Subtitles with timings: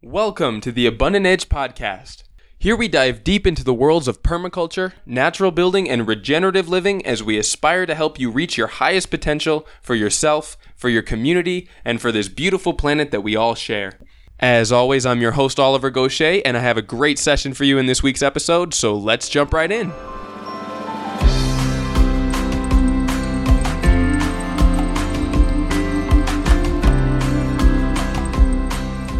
[0.00, 2.22] Welcome to the Abundant Edge Podcast.
[2.56, 7.20] Here we dive deep into the worlds of permaculture, natural building, and regenerative living as
[7.20, 12.00] we aspire to help you reach your highest potential for yourself, for your community, and
[12.00, 13.98] for this beautiful planet that we all share.
[14.38, 17.76] As always, I'm your host, Oliver Goshey, and I have a great session for you
[17.76, 19.92] in this week's episode, so let's jump right in.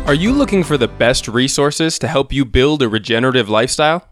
[0.09, 4.09] Are you looking for the best resources to help you build a regenerative lifestyle?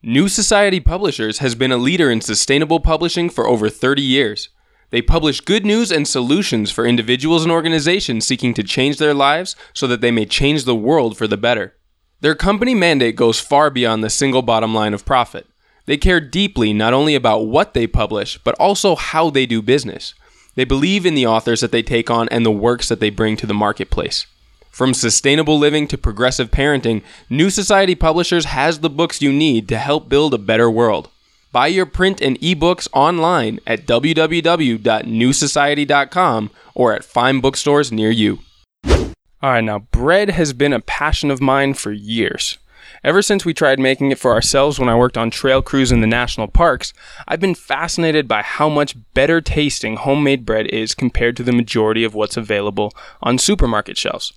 [0.00, 4.50] New Society Publishers has been a leader in sustainable publishing for over 30 years.
[4.90, 9.56] They publish good news and solutions for individuals and organizations seeking to change their lives
[9.74, 11.74] so that they may change the world for the better.
[12.20, 15.48] Their company mandate goes far beyond the single bottom line of profit.
[15.86, 20.14] They care deeply not only about what they publish, but also how they do business.
[20.54, 23.36] They believe in the authors that they take on and the works that they bring
[23.38, 24.26] to the marketplace.
[24.72, 29.76] From sustainable living to progressive parenting, New Society Publishers has the books you need to
[29.76, 31.10] help build a better world.
[31.52, 38.38] Buy your print and ebooks online at www.newsociety.com or at fine bookstores near you.
[38.86, 42.56] All right, now, bread has been a passion of mine for years.
[43.04, 46.00] Ever since we tried making it for ourselves when I worked on trail crews in
[46.00, 46.94] the national parks,
[47.28, 52.04] I've been fascinated by how much better tasting homemade bread is compared to the majority
[52.04, 54.32] of what's available on supermarket shelves.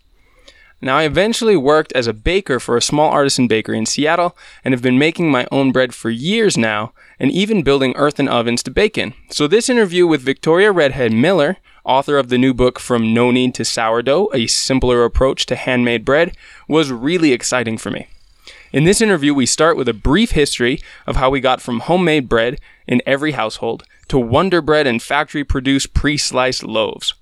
[0.81, 4.73] Now, I eventually worked as a baker for a small artisan bakery in Seattle and
[4.73, 8.71] have been making my own bread for years now and even building earthen ovens to
[8.71, 9.13] bake in.
[9.29, 13.55] So, this interview with Victoria Redhed Miller, author of the new book From No Knead
[13.55, 16.35] to Sourdough A Simpler Approach to Handmade Bread,
[16.67, 18.07] was really exciting for me.
[18.73, 22.27] In this interview, we start with a brief history of how we got from homemade
[22.27, 27.13] bread in every household to Wonder Bread and factory produced pre sliced loaves.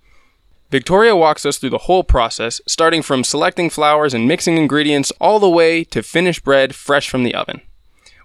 [0.73, 5.39] Victoria walks us through the whole process, starting from selecting flours and mixing ingredients all
[5.39, 7.61] the way to finished bread fresh from the oven.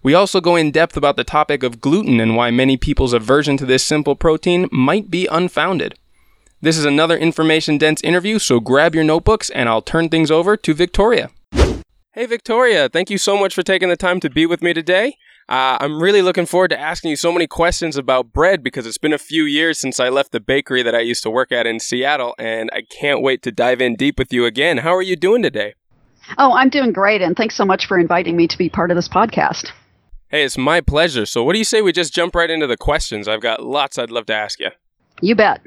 [0.03, 3.59] We also go in depth about the topic of gluten and why many people's aversion
[3.59, 5.99] to this simple protein might be unfounded.
[6.63, 10.57] This is another information dense interview, so grab your notebooks and I'll turn things over
[10.57, 11.29] to Victoria.
[12.13, 15.19] Hey, Victoria, thank you so much for taking the time to be with me today.
[15.49, 18.99] Uh, I'm really looking forward to asking you so many questions about bread because it's
[18.99, 21.67] been a few years since I left the bakery that I used to work at
[21.67, 24.79] in Seattle, and I can't wait to dive in deep with you again.
[24.79, 25.75] How are you doing today?
[26.37, 28.97] Oh, I'm doing great, and thanks so much for inviting me to be part of
[28.97, 29.71] this podcast.
[30.29, 31.25] Hey, it's my pleasure.
[31.25, 33.27] So, what do you say we just jump right into the questions?
[33.27, 34.69] I've got lots I'd love to ask you.
[35.23, 35.63] You bet.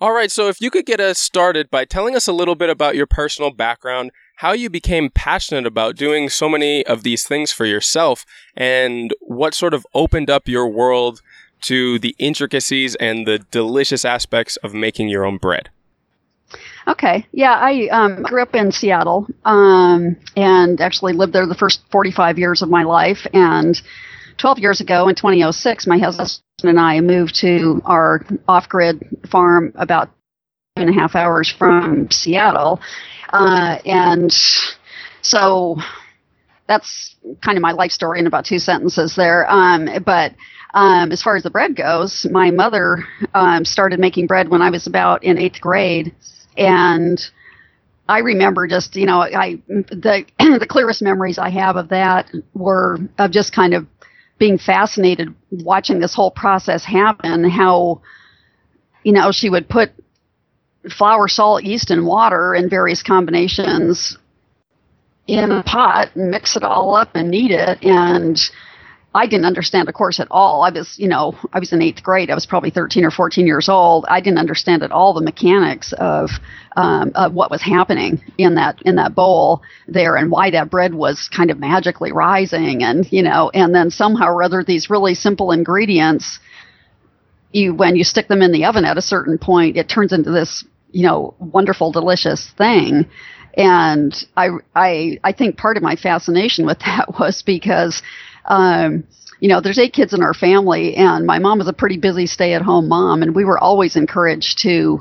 [0.00, 2.70] All right, so if you could get us started by telling us a little bit
[2.70, 7.50] about your personal background how you became passionate about doing so many of these things
[7.50, 8.24] for yourself
[8.56, 11.20] and what sort of opened up your world
[11.60, 15.70] to the intricacies and the delicious aspects of making your own bread.
[16.86, 17.26] Okay.
[17.32, 22.38] Yeah, I um, grew up in Seattle um, and actually lived there the first 45
[22.38, 23.26] years of my life.
[23.32, 23.80] And
[24.36, 29.72] 12 years ago in 2006, my husband and I moved to our off grid farm
[29.74, 30.10] about
[30.80, 32.80] and a half hours from Seattle.
[33.30, 34.32] Uh, and
[35.22, 35.76] so
[36.66, 39.50] that's kind of my life story in about two sentences there.
[39.50, 40.34] Um, but
[40.74, 44.70] um, as far as the bread goes, my mother um, started making bread when I
[44.70, 46.14] was about in eighth grade,
[46.56, 47.18] and
[48.08, 52.98] I remember just you know I the the clearest memories I have of that were
[53.18, 53.86] of just kind of
[54.38, 57.48] being fascinated watching this whole process happen.
[57.48, 58.02] How
[59.04, 59.90] you know she would put
[60.92, 64.16] flour, salt, yeast, and water in various combinations
[65.26, 67.84] in a pot mix it all up and knead it.
[67.84, 68.40] And
[69.14, 70.62] I didn't understand, of course, at all.
[70.62, 72.30] I was, you know, I was in eighth grade.
[72.30, 74.06] I was probably 13 or 14 years old.
[74.08, 76.30] I didn't understand at all the mechanics of,
[76.76, 80.94] um, of what was happening in that in that bowl there and why that bread
[80.94, 82.82] was kind of magically rising.
[82.82, 86.38] And you know, and then somehow or other, these really simple ingredients
[87.52, 90.30] you when you stick them in the oven at a certain point, it turns into
[90.30, 93.06] this you know wonderful, delicious thing.
[93.56, 98.02] And I I I think part of my fascination with that was because.
[98.46, 99.04] Um,
[99.40, 102.26] you know, there's eight kids in our family, and my mom was a pretty busy
[102.26, 105.00] stay-at-home mom, and we were always encouraged to,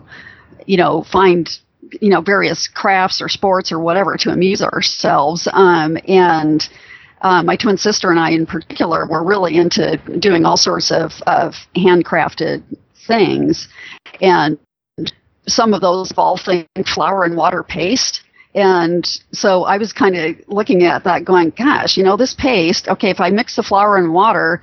[0.68, 1.58] you know, find
[2.02, 5.48] you know various crafts or sports or whatever to amuse ourselves.
[5.52, 6.68] Um, and
[7.22, 11.14] uh, my twin sister and I, in particular, were really into doing all sorts of,
[11.26, 12.64] of handcrafted
[13.08, 13.68] things.
[14.22, 14.60] And
[15.48, 16.42] some of those involve
[16.86, 18.22] flour and water paste.
[18.54, 22.88] And so I was kind of looking at that going, gosh, you know, this paste,
[22.88, 24.62] okay, if I mix the flour and water,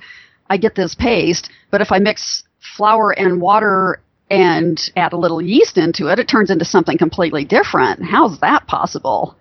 [0.49, 1.49] I get this paste.
[1.71, 2.43] But if I mix
[2.75, 7.45] flour and water and add a little yeast into it, it turns into something completely
[7.45, 8.03] different.
[8.03, 9.37] How's that possible?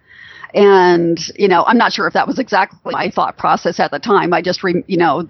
[0.54, 3.98] and you know i'm not sure if that was exactly my thought process at the
[3.98, 5.26] time i just re- you know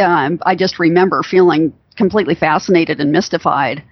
[0.00, 3.82] um, i just remember feeling completely fascinated and mystified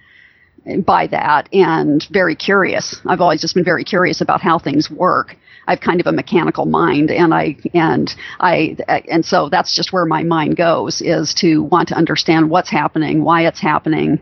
[0.85, 5.35] by that and very curious i've always just been very curious about how things work
[5.67, 8.75] i've kind of a mechanical mind and i and i
[9.09, 13.23] and so that's just where my mind goes is to want to understand what's happening
[13.23, 14.19] why it's happening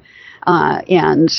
[0.47, 1.31] uh, and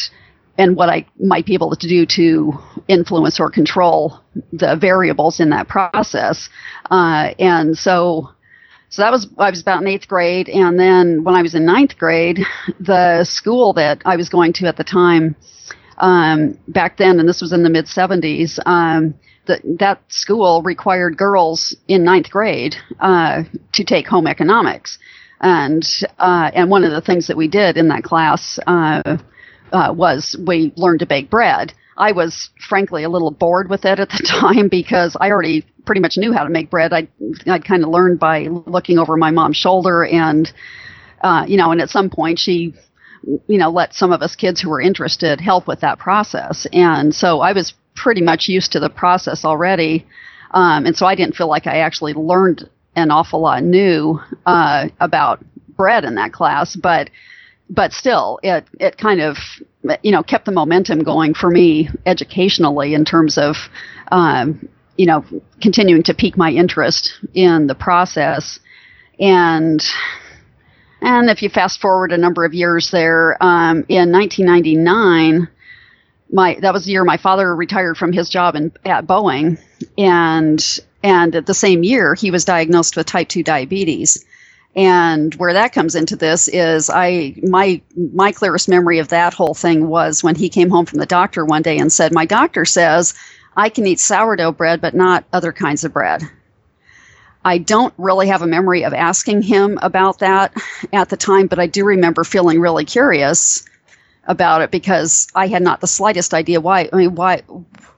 [0.59, 2.53] and what I might be able to do to
[2.89, 4.21] influence or control
[4.53, 6.51] the variables in that process.
[6.91, 8.31] Uh, and so,
[8.93, 11.65] so that was I was about in eighth grade, and then when I was in
[11.65, 12.41] ninth grade,
[12.79, 15.35] the school that I was going to at the time,
[15.97, 18.59] um, back then, and this was in the mid '70s.
[18.67, 19.15] Um,
[19.47, 24.99] that that school required girls in ninth grade uh, to take home economics,
[25.41, 25.83] and
[26.19, 29.17] uh, and one of the things that we did in that class uh,
[29.73, 31.73] uh, was we learned to bake bread.
[31.97, 36.01] I was frankly a little bored with it at the time because I already pretty
[36.01, 36.93] much knew how to make bread.
[36.93, 37.09] I
[37.47, 40.53] I'd kind of learned by looking over my mom's shoulder, and
[41.23, 42.75] uh, you know, and at some point she,
[43.47, 47.15] you know, let some of us kids who were interested help with that process, and
[47.15, 50.07] so I was pretty much used to the process already,
[50.53, 54.89] um, and so I didn't feel like I actually learned an awful lot new uh,
[55.01, 55.45] about
[55.77, 57.11] bread in that class, but
[57.73, 59.39] but still, it it kind of
[60.03, 63.57] you know kept the momentum going for me educationally in terms of
[64.13, 65.25] um, you know
[65.63, 68.61] continuing to pique my interest in the process.
[69.19, 69.83] And
[71.01, 75.49] and if you fast forward a number of years there um, in 1999
[76.31, 79.59] my that was the year my father retired from his job in, at Boeing.
[79.97, 80.63] And
[81.03, 84.25] and at the same year he was diagnosed with type 2 diabetes
[84.75, 87.81] and where that comes into this is I my
[88.15, 91.45] my clearest memory of that whole thing was when he came home from the doctor
[91.45, 93.15] one day and said, "My doctor says
[93.57, 96.23] I can eat sourdough bread but not other kinds of bread."
[97.45, 100.55] I don't really have a memory of asking him about that
[100.93, 103.65] at the time, but I do remember feeling really curious
[104.27, 106.89] about it because I had not the slightest idea why.
[106.93, 107.43] I mean, why?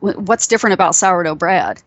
[0.01, 1.83] What's different about sourdough bread?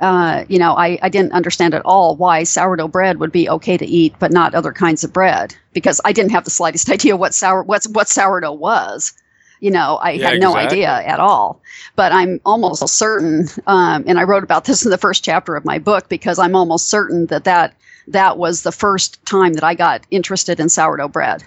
[0.00, 3.76] Uh, you know, I, I didn't understand at all why sourdough bread would be okay
[3.76, 7.16] to eat, but not other kinds of bread, because I didn't have the slightest idea
[7.16, 9.12] what sour what's what sourdough was.
[9.60, 10.84] You know, I yeah, had no exactly.
[10.84, 11.62] idea at all.
[11.94, 15.64] But I'm almost certain, um, and I wrote about this in the first chapter of
[15.64, 17.74] my book because I'm almost certain that that
[18.08, 21.42] that was the first time that I got interested in sourdough bread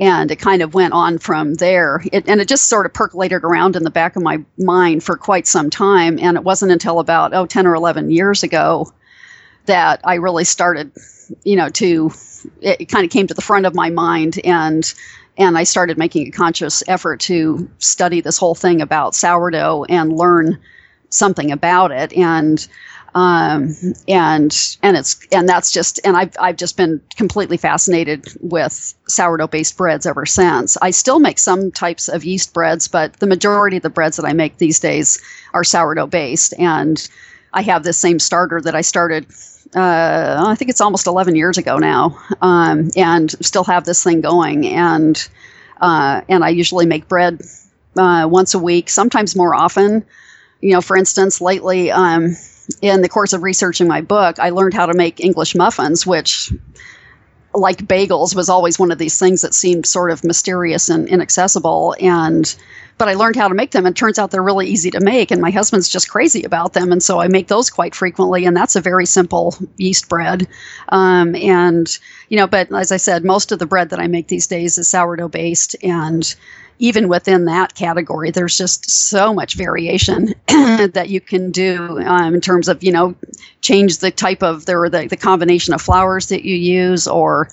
[0.00, 2.02] and it kind of went on from there.
[2.10, 5.16] It, and it just sort of percolated around in the back of my mind for
[5.16, 6.18] quite some time.
[6.18, 8.90] And it wasn't until about, oh, 10 or 11 years ago
[9.66, 10.90] that I really started,
[11.44, 12.10] you know, to,
[12.62, 14.92] it, it kind of came to the front of my mind and,
[15.36, 20.16] and I started making a conscious effort to study this whole thing about sourdough and
[20.16, 20.58] learn
[21.10, 22.14] something about it.
[22.14, 22.66] And
[23.14, 23.74] um,
[24.06, 29.48] and and it's and that's just and I've I've just been completely fascinated with sourdough
[29.48, 30.76] based breads ever since.
[30.80, 34.26] I still make some types of yeast breads, but the majority of the breads that
[34.26, 35.20] I make these days
[35.52, 37.08] are sourdough based, and
[37.52, 39.26] I have this same starter that I started.
[39.74, 44.20] Uh, I think it's almost 11 years ago now, um, and still have this thing
[44.20, 44.66] going.
[44.66, 45.28] And
[45.80, 47.40] uh, and I usually make bread
[47.96, 50.04] uh, once a week, sometimes more often.
[50.60, 52.36] You know, for instance, lately um,
[52.80, 56.52] in the course of researching my book, I learned how to make English muffins, which,
[57.54, 61.94] like bagels, was always one of these things that seemed sort of mysterious and inaccessible.
[62.00, 62.54] And
[63.00, 65.30] but I learned how to make them, and turns out they're really easy to make.
[65.30, 68.44] And my husband's just crazy about them, and so I make those quite frequently.
[68.44, 70.46] And that's a very simple yeast bread.
[70.90, 74.28] Um, and you know, but as I said, most of the bread that I make
[74.28, 76.34] these days is sourdough based, and
[76.80, 82.40] even within that category, there's just so much variation that you can do um, in
[82.40, 83.14] terms of, you know,
[83.60, 87.48] change the type of the, the, the combination of flours that you use or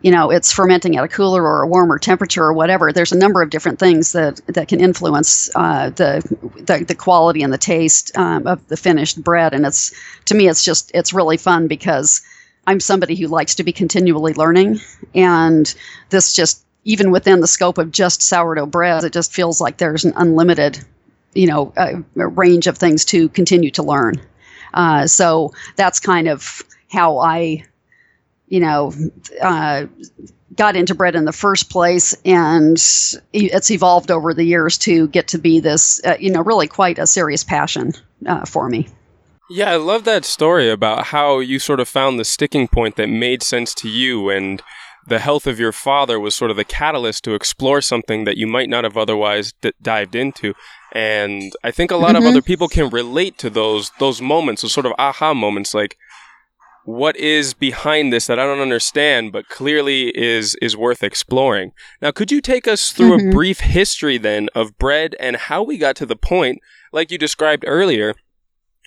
[0.00, 2.92] you know it's fermenting at a cooler or a warmer temperature or whatever.
[2.92, 6.22] There's a number of different things that that can influence uh, the,
[6.58, 9.54] the, the quality and the taste um, of the finished bread.
[9.54, 9.92] And it's
[10.26, 12.22] to me it's just it's really fun because
[12.68, 14.78] i'm somebody who likes to be continually learning.
[15.16, 15.74] And
[16.10, 20.06] this just even within the scope of just sourdough bread, it just feels like there's
[20.06, 20.82] an unlimited,
[21.34, 24.14] you know, uh, range of things to continue to learn.
[24.72, 27.62] Uh, so that's kind of how I,
[28.48, 28.94] you know,
[29.42, 29.84] uh,
[30.56, 32.78] got into bread in the first place, and
[33.34, 36.98] it's evolved over the years to get to be this, uh, you know, really quite
[36.98, 37.92] a serious passion
[38.24, 38.88] uh, for me.
[39.50, 43.08] Yeah, I love that story about how you sort of found the sticking point that
[43.08, 44.62] made sense to you and
[45.08, 48.46] the health of your father was sort of the catalyst to explore something that you
[48.46, 50.54] might not have otherwise d- dived into.
[50.92, 52.24] And I think a lot mm-hmm.
[52.24, 55.96] of other people can relate to those those moments, those sort of aha moments, like
[56.84, 61.72] what is behind this that I don't understand, but clearly is is worth exploring.
[62.00, 63.28] Now, could you take us through mm-hmm.
[63.28, 66.60] a brief history then of bread and how we got to the point,
[66.92, 68.14] like you described earlier,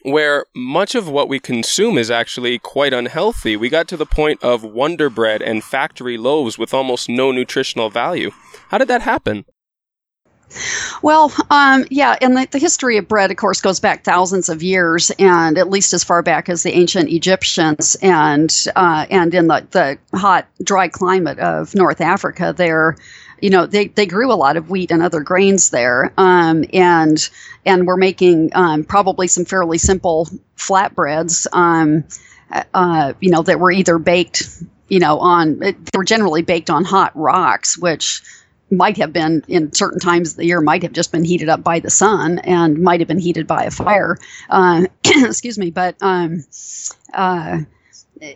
[0.03, 3.55] where much of what we consume is actually quite unhealthy.
[3.55, 7.89] We got to the point of Wonder Bread and factory loaves with almost no nutritional
[7.89, 8.31] value.
[8.69, 9.45] How did that happen?
[11.01, 14.61] Well, um, yeah, and the, the, history of bread, of course, goes back thousands of
[14.61, 19.47] years, and at least as far back as the ancient Egyptians, and uh, and in
[19.47, 22.97] the, the hot, dry climate of North Africa, there
[23.41, 27.29] you know they, they grew a lot of wheat and other grains there um, and
[27.65, 32.03] and we're making um, probably some fairly simple flatbreads um,
[32.73, 36.83] uh, you know that were either baked you know on they were generally baked on
[36.83, 38.21] hot rocks which
[38.69, 41.61] might have been in certain times of the year might have just been heated up
[41.61, 44.17] by the sun and might have been heated by a fire.
[44.49, 46.45] Uh, excuse me but um,
[47.13, 47.59] uh,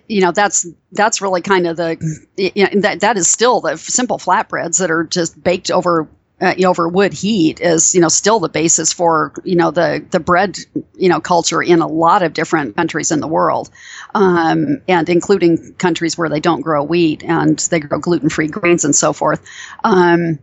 [0.07, 1.97] you know that's that's really kind of the
[2.37, 6.07] you know, that that is still the simple flatbreads that are just baked over
[6.41, 9.71] uh, you know, over wood heat is you know still the basis for you know
[9.71, 10.57] the the bread
[10.95, 13.69] you know culture in a lot of different countries in the world,
[14.13, 18.83] um, and including countries where they don't grow wheat and they grow gluten free grains
[18.83, 19.45] and so forth.
[19.83, 20.39] Um,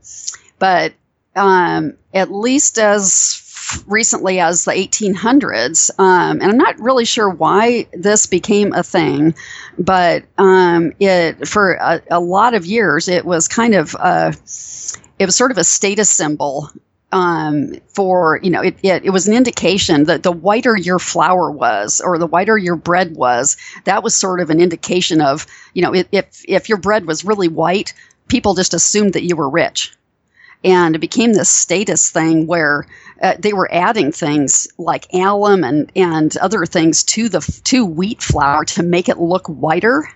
[0.58, 0.94] but
[1.36, 3.41] um, at least as
[3.86, 9.34] recently as the 1800s, um, and I'm not really sure why this became a thing,
[9.78, 14.28] but um, it for a, a, lot of years it was kind of a,
[15.18, 16.70] it was sort of a status symbol.
[17.10, 21.50] Um, for you know, it, it, it was an indication that the whiter your flour
[21.50, 25.82] was, or the whiter your bread was, that was sort of an indication of you
[25.82, 27.92] know, if if your bread was really white,
[28.28, 29.94] people just assumed that you were rich
[30.64, 32.86] and it became this status thing where
[33.22, 38.20] uh, they were adding things like alum and, and other things to the to wheat
[38.20, 40.08] flour to make it look whiter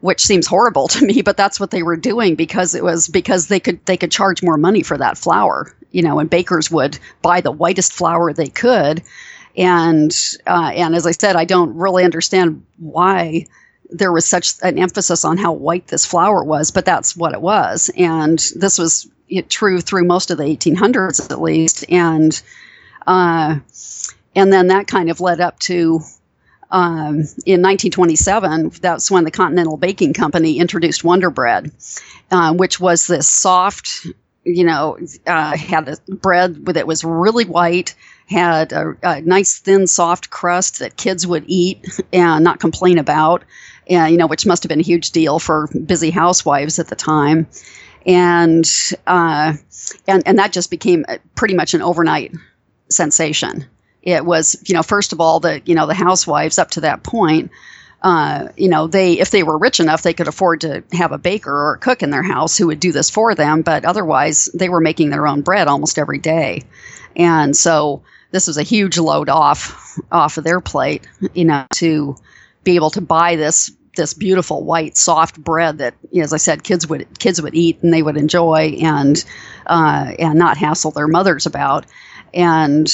[0.00, 3.48] which seems horrible to me but that's what they were doing because it was because
[3.48, 6.98] they could they could charge more money for that flour you know and bakers would
[7.22, 9.02] buy the whitest flour they could
[9.56, 13.44] and uh, and as i said i don't really understand why
[13.92, 17.40] there was such an emphasis on how white this flour was, but that's what it
[17.40, 17.90] was.
[17.96, 19.08] And this was
[19.48, 21.84] true through most of the 1800s at least.
[21.90, 22.40] And
[23.06, 23.58] uh,
[24.34, 26.00] and then that kind of led up to
[26.70, 27.14] um,
[27.46, 28.70] in 1927.
[28.80, 31.72] That's when the Continental Baking Company introduced Wonder Bread,
[32.30, 34.06] uh, which was this soft,
[34.44, 37.94] you know, uh, had a bread that was really white
[38.30, 43.42] had a, a, nice thin soft crust that kids would eat and not complain about
[43.88, 46.94] and, you know, which must have been a huge deal for busy housewives at the
[46.94, 47.48] time.
[48.06, 48.68] And,
[49.06, 49.54] uh,
[50.06, 51.04] and, and that just became
[51.34, 52.32] pretty much an overnight
[52.88, 53.66] sensation.
[54.02, 57.02] It was, you know, first of all, the, you know, the housewives up to that
[57.02, 57.50] point,
[58.02, 61.18] uh, you know, they if they were rich enough, they could afford to have a
[61.18, 63.62] baker or a cook in their house who would do this for them.
[63.62, 66.62] But otherwise, they were making their own bread almost every day,
[67.14, 72.16] and so this was a huge load off off of their plate, you know, to
[72.64, 76.86] be able to buy this this beautiful white soft bread that, as I said, kids
[76.88, 79.22] would kids would eat and they would enjoy and
[79.66, 81.86] uh, and not hassle their mothers about.
[82.32, 82.90] And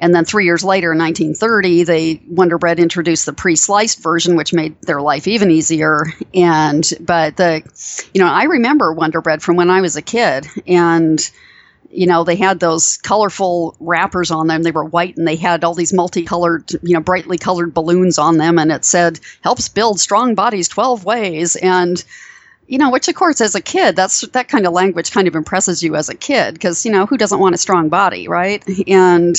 [0.00, 4.54] and then three years later, in 1930, they Wonder Bread introduced the pre-sliced version, which
[4.54, 6.04] made their life even easier.
[6.32, 7.62] And but the,
[8.14, 11.30] you know, I remember Wonder Bread from when I was a kid, and
[11.90, 14.62] you know, they had those colorful wrappers on them.
[14.62, 18.36] They were white and they had all these multicolored, you know, brightly colored balloons on
[18.38, 18.58] them.
[18.58, 21.56] And it said, helps build strong bodies 12 ways.
[21.56, 22.02] And,
[22.68, 25.34] you know, which of course, as a kid, that's that kind of language kind of
[25.34, 28.64] impresses you as a kid because, you know, who doesn't want a strong body, right?
[28.86, 29.36] And,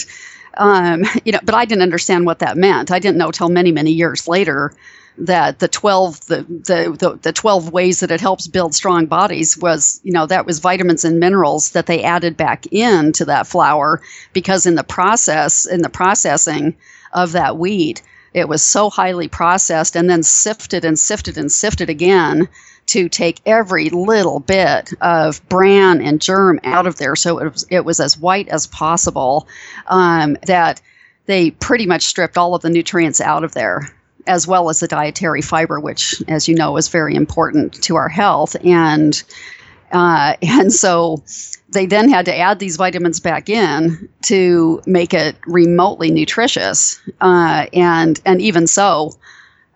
[0.58, 2.92] um, you know, but I didn't understand what that meant.
[2.92, 4.74] I didn't know till many, many years later
[5.18, 9.58] that the 12 the, the, the, the 12 ways that it helps build strong bodies
[9.58, 14.02] was you know that was vitamins and minerals that they added back into that flour
[14.34, 16.76] because in the process in the processing
[17.14, 18.02] of that wheat
[18.34, 22.48] it was so highly processed and then sifted and sifted and sifted again
[22.88, 27.16] to take every little bit of bran and germ out of there.
[27.16, 29.48] So it was, it was as white as possible
[29.88, 30.82] um, that
[31.26, 33.94] they pretty much stripped all of the nutrients out of there
[34.28, 38.10] as well as the dietary fiber, which, as you know, is very important to our
[38.10, 38.56] health.
[38.64, 39.22] And
[39.92, 41.24] uh, and so
[41.70, 47.00] they then had to add these vitamins back in to make it remotely nutritious.
[47.22, 49.14] Uh, and and even so,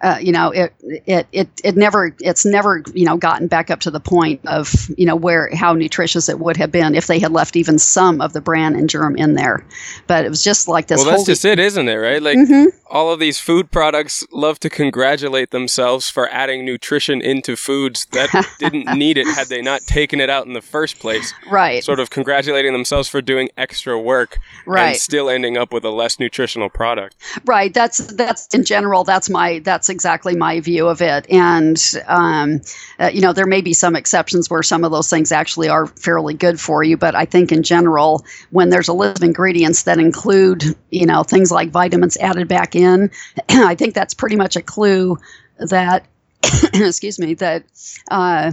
[0.06, 0.72] uh, you know, it,
[1.08, 4.88] it it it never it's never you know gotten back up to the point of
[5.00, 8.22] you know where how nutritious it would have been if they had left even some
[8.22, 9.66] of the bran and germ in there.
[10.06, 11.04] But it was just like this.
[11.04, 11.96] Well, that's just it, isn't it?
[11.96, 12.22] Right?
[12.22, 12.66] Like mm-hmm.
[12.88, 18.30] all of these food products love to congratulate themselves for adding nutrition into foods that
[18.60, 21.34] didn't need it had they not taken it out in the first place.
[21.50, 21.84] Right.
[21.84, 24.38] Sort of congratulating themselves for doing extra work.
[24.68, 24.90] Right.
[24.90, 27.16] And still ending up with a less nutritional product.
[27.44, 27.74] Right.
[27.74, 29.04] That's that's in general.
[29.04, 31.26] That's my that's exactly my view of it.
[31.32, 32.62] And um,
[33.00, 35.88] uh, you know, there may be some exceptions where some of those things actually are
[35.88, 39.84] fairly good for you, but I think in general, when there's a list of ingredients
[39.84, 43.10] that include you know things like vitamins added back in,
[43.50, 45.18] I think that's pretty much a clue
[45.58, 46.06] that
[46.74, 47.64] excuse me that.
[48.12, 48.52] Uh,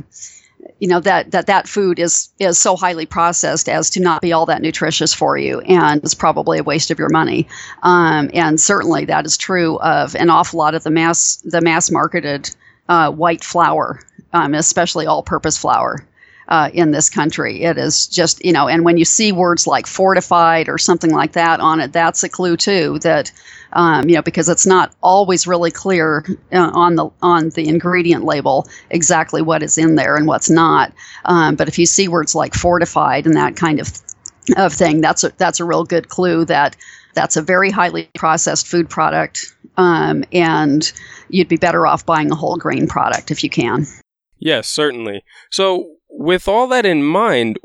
[0.82, 4.32] you know that that that food is is so highly processed as to not be
[4.32, 7.46] all that nutritious for you and it's probably a waste of your money
[7.84, 11.88] um, and certainly that is true of an awful lot of the mass the mass
[11.88, 12.50] marketed
[12.88, 14.00] uh, white flour
[14.32, 16.04] um, especially all purpose flour
[16.48, 17.62] uh, in this country.
[17.62, 21.32] It is just, you know, and when you see words like fortified or something like
[21.32, 23.32] that on it, that's a clue too that,
[23.73, 28.25] um, you know, because it's not always really clear uh, on the on the ingredient
[28.25, 30.93] label exactly what is in there and what's not.
[31.25, 33.93] Um, but if you see words like fortified and that kind of
[34.57, 36.76] of thing, that's a, that's a real good clue that
[37.14, 40.93] that's a very highly processed food product, um, and
[41.29, 43.87] you'd be better off buying a whole grain product if you can.
[44.38, 45.23] Yes, certainly.
[45.50, 47.59] So, with all that in mind,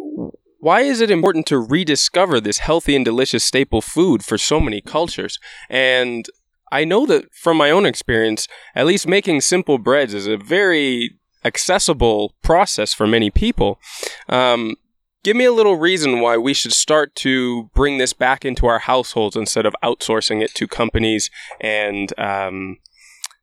[0.59, 4.81] why is it important to rediscover this healthy and delicious staple food for so many
[4.81, 5.39] cultures?
[5.69, 6.25] And
[6.71, 11.17] I know that from my own experience, at least making simple breads is a very
[11.45, 13.79] accessible process for many people.
[14.27, 14.75] Um,
[15.23, 18.79] give me a little reason why we should start to bring this back into our
[18.79, 21.29] households instead of outsourcing it to companies
[21.61, 22.77] and um,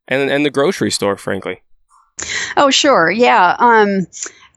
[0.09, 1.63] and and the grocery store, frankly.
[2.57, 3.57] Oh, sure, yeah.
[3.59, 4.07] Um,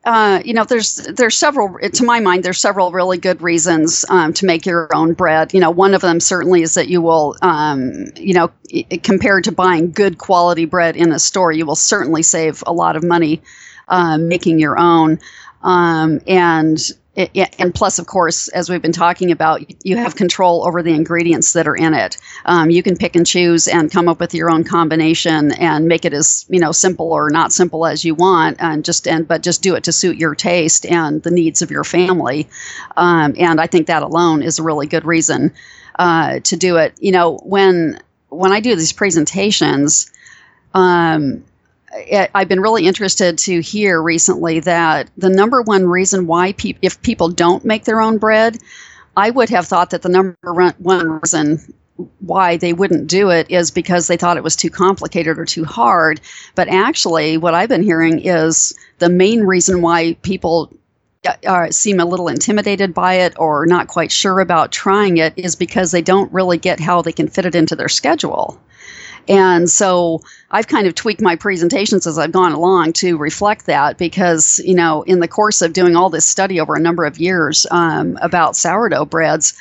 [0.08, 1.78] uh, you know, there's there's several.
[1.80, 5.54] To my mind, there's several really good reasons um, to make your own bread.
[5.54, 8.50] You know, one of them certainly is that you will, um, you know,
[9.04, 12.96] compared to buying good quality bread in a store, you will certainly save a lot
[12.96, 13.42] of money
[13.90, 15.20] uh, making your own.
[15.62, 16.80] Um, and
[17.18, 21.54] and plus, of course, as we've been talking about, you have control over the ingredients
[21.54, 22.18] that are in it.
[22.46, 26.06] Um, you can pick and choose and come up with your own combination and make
[26.06, 29.42] it as you know simple or not simple as you want, and just and but
[29.42, 32.48] just do it to suit your taste and the needs of your family.
[32.96, 35.54] Um, and I think that alone is a really good reason
[35.98, 36.94] uh, to do it.
[37.00, 38.00] You know, when
[38.30, 40.12] when I do these presentations.
[40.74, 41.44] Um,
[41.94, 47.30] I've been really interested to hear recently that the number one reason why if people
[47.30, 48.58] don't make their own bread,
[49.16, 51.74] I would have thought that the number one reason
[52.20, 55.66] why they wouldn't do it is because they thought it was too complicated or too
[55.66, 56.22] hard.
[56.56, 60.72] But actually, what I've been hearing is the main reason why people
[61.28, 65.34] uh, uh seem a little intimidated by it or not quite sure about trying it
[65.36, 68.60] is because they don't really get how they can fit it into their schedule.
[69.28, 73.98] And so I've kind of tweaked my presentations as I've gone along to reflect that
[73.98, 77.20] because, you know, in the course of doing all this study over a number of
[77.20, 79.54] years um, about sourdough breads,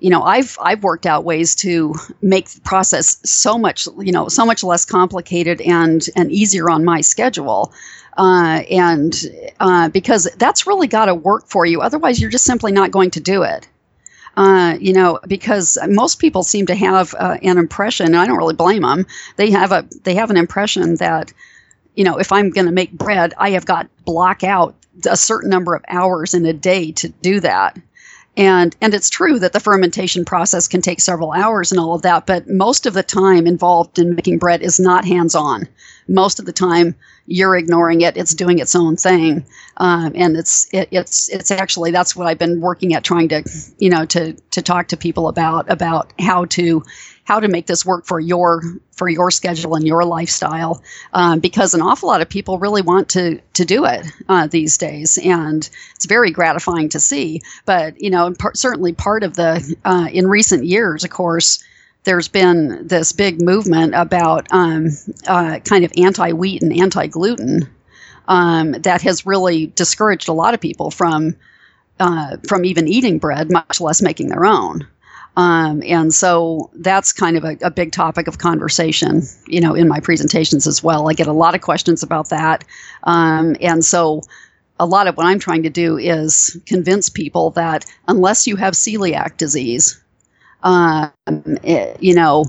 [0.00, 4.28] you know, I've I've worked out ways to make the process so much, you know,
[4.28, 7.72] so much less complicated and and easier on my schedule.
[8.16, 9.14] Uh, and
[9.60, 13.10] uh, because that's really got to work for you, otherwise you're just simply not going
[13.10, 13.68] to do it.
[14.40, 18.38] Uh, you know, because most people seem to have uh, an impression, and I don't
[18.38, 19.04] really blame them.
[19.36, 21.30] They have a they have an impression that,
[21.94, 24.76] you know, if I'm going to make bread, I have got block out
[25.06, 27.76] a certain number of hours in a day to do that.
[28.36, 32.02] And and it's true that the fermentation process can take several hours and all of
[32.02, 35.66] that, but most of the time involved in making bread is not hands-on.
[36.08, 36.94] Most of the time,
[37.26, 38.16] you're ignoring it.
[38.16, 39.44] It's doing its own thing,
[39.76, 43.42] um, and it's it, it's it's actually that's what I've been working at trying to
[43.78, 46.84] you know to to talk to people about about how to
[47.30, 51.74] how to make this work for your for your schedule and your lifestyle um, because
[51.74, 55.70] an awful lot of people really want to to do it uh, these days and
[55.94, 60.26] it's very gratifying to see but you know par- certainly part of the uh, in
[60.26, 61.62] recent years of course
[62.02, 64.88] there's been this big movement about um,
[65.28, 67.70] uh, kind of anti wheat and anti gluten
[68.26, 71.36] um, that has really discouraged a lot of people from
[72.00, 74.88] uh, from even eating bread, much less making their own.
[75.36, 79.86] Um, and so that's kind of a, a, big topic of conversation, you know, in
[79.86, 81.08] my presentations as well.
[81.08, 82.64] I get a lot of questions about that.
[83.04, 84.22] Um, and so
[84.80, 88.74] a lot of what I'm trying to do is convince people that unless you have
[88.74, 90.02] celiac disease,
[90.62, 91.12] um,
[91.62, 92.44] it, you know,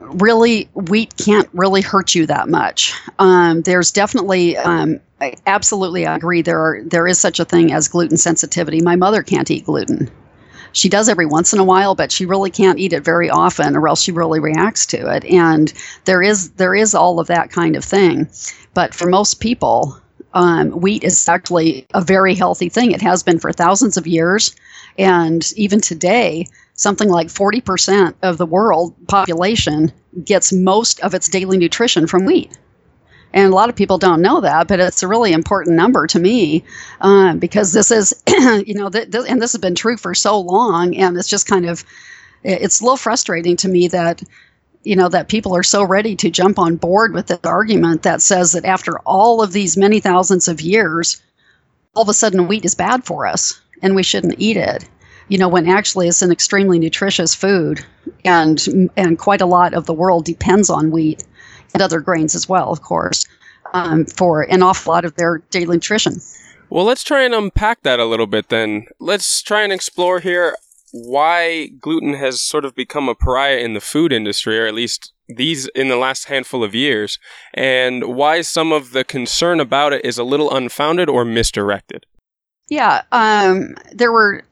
[0.00, 2.94] really wheat can't really hurt you that much.
[3.18, 6.42] Um, there's definitely, um, I absolutely I agree.
[6.42, 8.80] There are there is such a thing as gluten sensitivity.
[8.80, 10.10] My mother can't eat gluten.
[10.74, 13.76] She does every once in a while, but she really can't eat it very often,
[13.76, 15.24] or else she really reacts to it.
[15.24, 15.72] And
[16.04, 18.28] there is there is all of that kind of thing.
[18.74, 19.98] But for most people,
[20.34, 22.90] um, wheat is actually a very healthy thing.
[22.90, 24.54] It has been for thousands of years,
[24.98, 29.92] and even today, something like 40% of the world population
[30.24, 32.50] gets most of its daily nutrition from wheat.
[33.34, 36.20] And a lot of people don't know that, but it's a really important number to
[36.20, 36.62] me
[37.00, 40.38] uh, because this is, you know, th- th- and this has been true for so
[40.38, 40.96] long.
[40.96, 41.84] And it's just kind of,
[42.44, 44.22] it's a little frustrating to me that,
[44.84, 48.22] you know, that people are so ready to jump on board with this argument that
[48.22, 51.20] says that after all of these many thousands of years,
[51.96, 54.88] all of a sudden wheat is bad for us and we shouldn't eat it
[55.26, 57.82] you know, when actually it's an extremely nutritious food,
[58.26, 61.24] and and quite a lot of the world depends on wheat
[61.74, 63.26] and other grains as well, of course,
[63.74, 66.14] um, for an awful lot of their daily nutrition.
[66.70, 68.86] Well, let's try and unpack that a little bit then.
[68.98, 70.56] Let's try and explore here
[70.92, 75.12] why gluten has sort of become a pariah in the food industry, or at least
[75.28, 77.18] these in the last handful of years,
[77.52, 82.06] and why some of the concern about it is a little unfounded or misdirected.
[82.68, 84.44] Yeah, um, there were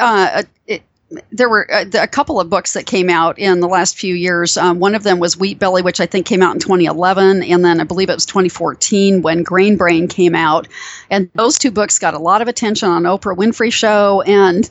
[0.00, 0.82] uh, it,
[1.30, 4.14] there were a, uh, a, couple of books that came out in the last few
[4.14, 4.56] years.
[4.56, 7.64] Um, one of them was Wheat Belly, which I think came out in 2011, and
[7.64, 10.68] then I believe it was 2014 when Grain Brain came out.
[11.08, 14.68] And those two books got a lot of attention on Oprah Winfrey Show, and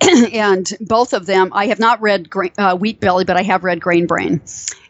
[0.32, 3.80] and both of them I have not read uh, Wheat Belly, but I have read
[3.80, 4.40] Grain Brain,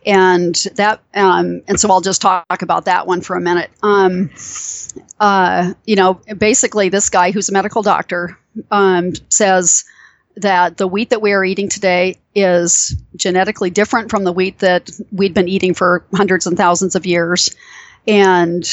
[0.05, 3.71] and that um, and so I'll just talk about that one for a minute.
[3.83, 4.31] Um,
[5.19, 8.39] uh, you know, basically, this guy who's a medical doctor
[8.71, 9.87] um, says
[10.41, 14.91] that the wheat that we are eating today is genetically different from the wheat that
[15.13, 17.55] we'd been eating for hundreds and thousands of years.
[18.07, 18.65] And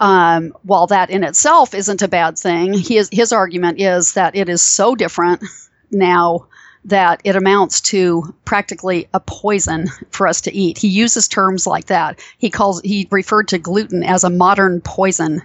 [0.00, 4.48] um, while that in itself isn't a bad thing, his, his argument is that it
[4.48, 5.42] is so different
[5.90, 6.46] now
[6.84, 10.78] that it amounts to practically a poison for us to eat.
[10.78, 12.18] He uses terms like that.
[12.38, 15.42] He calls he referred to gluten as a modern poison.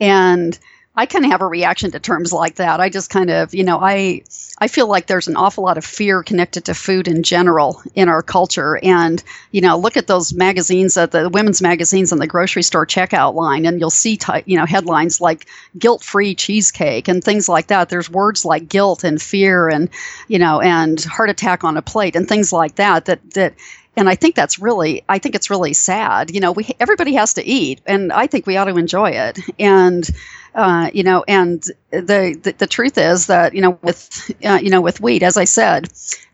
[0.00, 0.58] And
[0.98, 2.80] I kind of have a reaction to terms like that.
[2.80, 4.22] I just kind of, you know, I
[4.60, 8.08] I feel like there's an awful lot of fear connected to food in general in
[8.08, 8.80] our culture.
[8.82, 12.84] And you know, look at those magazines, at the women's magazines in the grocery store
[12.84, 15.46] checkout line, and you'll see, ty- you know, headlines like
[15.78, 17.90] "guilt-free cheesecake" and things like that.
[17.90, 19.88] There's words like guilt and fear, and
[20.26, 23.04] you know, and heart attack on a plate, and things like that.
[23.04, 23.54] That that
[23.96, 26.32] and I think that's really I think it's really sad.
[26.32, 29.38] You know, we everybody has to eat, and I think we ought to enjoy it.
[29.60, 30.08] And
[30.54, 34.70] uh, you know, and the, the, the truth is that you know with uh, you
[34.70, 35.88] know with wheat, as I said,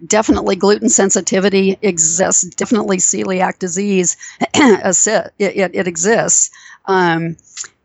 [0.06, 2.44] definitely gluten sensitivity exists.
[2.54, 6.50] Definitely celiac disease, it, it, it exists.
[6.86, 7.36] Um,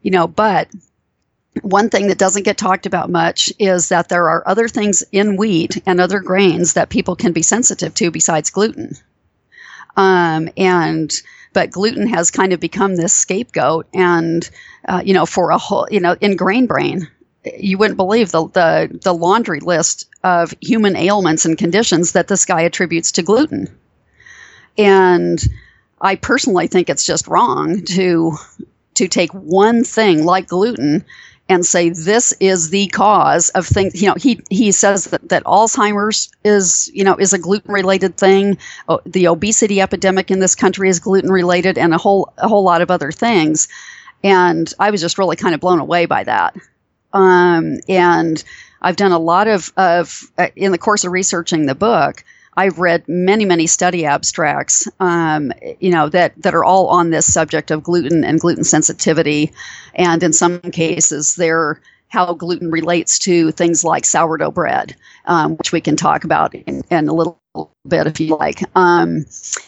[0.01, 0.69] you know, but
[1.61, 5.35] one thing that doesn't get talked about much is that there are other things in
[5.35, 8.95] wheat and other grains that people can be sensitive to besides gluten.
[9.97, 11.11] Um, and
[11.53, 14.47] but gluten has kind of become this scapegoat, and
[14.87, 17.07] uh, you know, for a whole, you know, in Grain Brain,
[17.57, 22.45] you wouldn't believe the, the the laundry list of human ailments and conditions that this
[22.45, 23.67] guy attributes to gluten.
[24.77, 25.41] And
[26.01, 28.37] I personally think it's just wrong to
[28.95, 31.05] to take one thing like gluten
[31.49, 33.99] and say this is the cause of things.
[34.01, 38.17] You know, he he says that, that Alzheimer's is you know is a gluten related
[38.17, 38.57] thing.
[38.87, 42.63] Oh, the obesity epidemic in this country is gluten related, and a whole a whole
[42.63, 43.67] lot of other things.
[44.23, 46.55] And I was just really kind of blown away by that.
[47.13, 48.43] Um, and
[48.81, 52.23] I've done a lot of of uh, in the course of researching the book.
[52.57, 57.31] I've read many, many study abstracts, um, you know, that, that are all on this
[57.31, 59.53] subject of gluten and gluten sensitivity.
[59.93, 61.79] And in some cases, they're
[62.09, 66.83] how gluten relates to things like sourdough bread, um, which we can talk about in,
[66.89, 67.38] in, a little
[67.87, 68.61] bit if you like.
[68.75, 69.25] Um,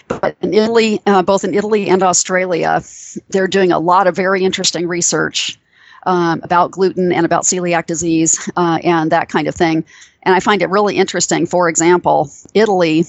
[0.08, 2.82] but in Italy, uh, both in Italy and Australia,
[3.30, 5.60] they're doing a lot of very interesting research
[6.04, 9.84] um, about gluten and about celiac disease uh, and that kind of thing.
[10.24, 11.46] And I find it really interesting.
[11.46, 13.06] For example, Italy,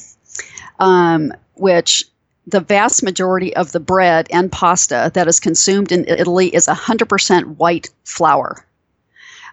[0.79, 2.05] um, which
[2.47, 7.57] the vast majority of the bread and pasta that is consumed in Italy is 100%
[7.57, 8.65] white flour.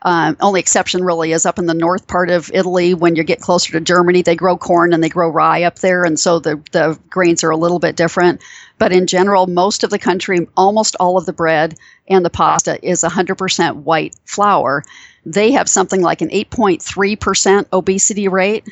[0.01, 2.93] Um, only exception really is up in the north part of Italy.
[2.93, 6.03] When you get closer to Germany, they grow corn and they grow rye up there,
[6.03, 8.41] and so the the grains are a little bit different.
[8.77, 11.75] But in general, most of the country, almost all of the bread
[12.07, 14.83] and the pasta is 100% white flour.
[15.25, 18.65] They have something like an 8.3% obesity rate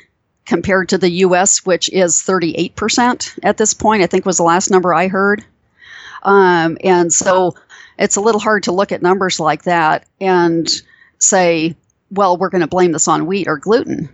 [0.46, 4.72] compared to the US, which is 38% at this point, I think was the last
[4.72, 5.44] number I heard.
[6.24, 7.56] Um, and so
[8.00, 10.68] it's a little hard to look at numbers like that and
[11.20, 11.76] say,
[12.12, 14.10] well, we're going to blame this on wheat or gluten.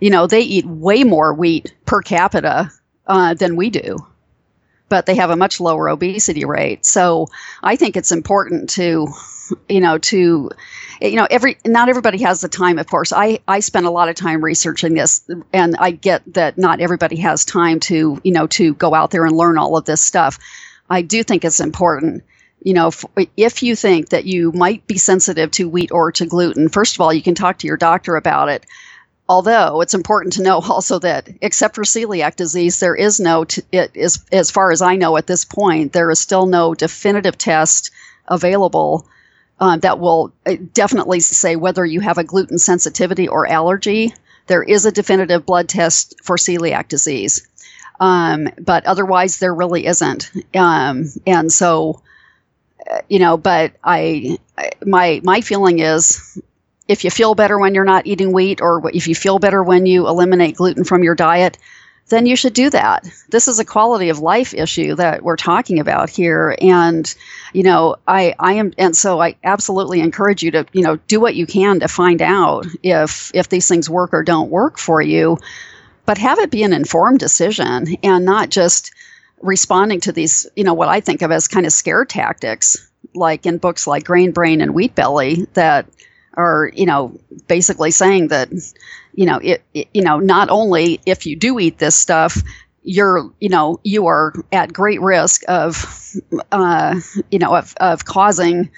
[0.00, 2.70] You know, they eat way more wheat per capita
[3.06, 3.98] uh, than we do,
[4.88, 6.86] but they have a much lower obesity rate.
[6.86, 7.26] So
[7.62, 9.08] I think it's important to,
[9.68, 10.50] you know, to,
[11.02, 12.78] you know, every not everybody has the time.
[12.78, 16.56] Of course, I I spend a lot of time researching this, and I get that
[16.56, 19.84] not everybody has time to, you know, to go out there and learn all of
[19.84, 20.38] this stuff.
[20.88, 22.24] I do think it's important
[22.62, 23.04] you know, if,
[23.36, 27.00] if, you think that you might be sensitive to wheat or to gluten, first of
[27.00, 28.66] all, you can talk to your doctor about it.
[29.28, 33.62] Although it's important to know also that, except for celiac disease, there is no, t-
[33.72, 37.38] it is, as far as I know at this point, there is still no definitive
[37.38, 37.90] test
[38.28, 39.06] available
[39.60, 44.14] uh, that will uh, definitely say whether you have a gluten sensitivity or allergy.
[44.46, 47.46] There is a definitive blood test for celiac disease.
[48.00, 50.30] Um, but otherwise, there really isn't.
[50.54, 52.00] Um, and so,
[53.08, 54.38] you know, but I,
[54.84, 56.40] my my feeling is,
[56.88, 59.86] if you feel better when you're not eating wheat, or if you feel better when
[59.86, 61.56] you eliminate gluten from your diet,
[62.08, 63.08] then you should do that.
[63.30, 67.12] This is a quality of life issue that we're talking about here, and
[67.52, 71.20] you know, I I am, and so I absolutely encourage you to you know do
[71.20, 75.00] what you can to find out if if these things work or don't work for
[75.00, 75.38] you,
[76.06, 78.92] but have it be an informed decision and not just
[79.40, 83.46] responding to these, you know, what I think of as kind of scare tactics, like
[83.46, 85.86] in books like Grain Brain and Wheat Belly, that
[86.34, 88.50] are, you know, basically saying that,
[89.14, 92.42] you know, it, it, you know, not only if you do eat this stuff,
[92.82, 96.14] you're, you know, you are at great risk of,
[96.52, 97.00] uh,
[97.30, 98.70] you know, of, of causing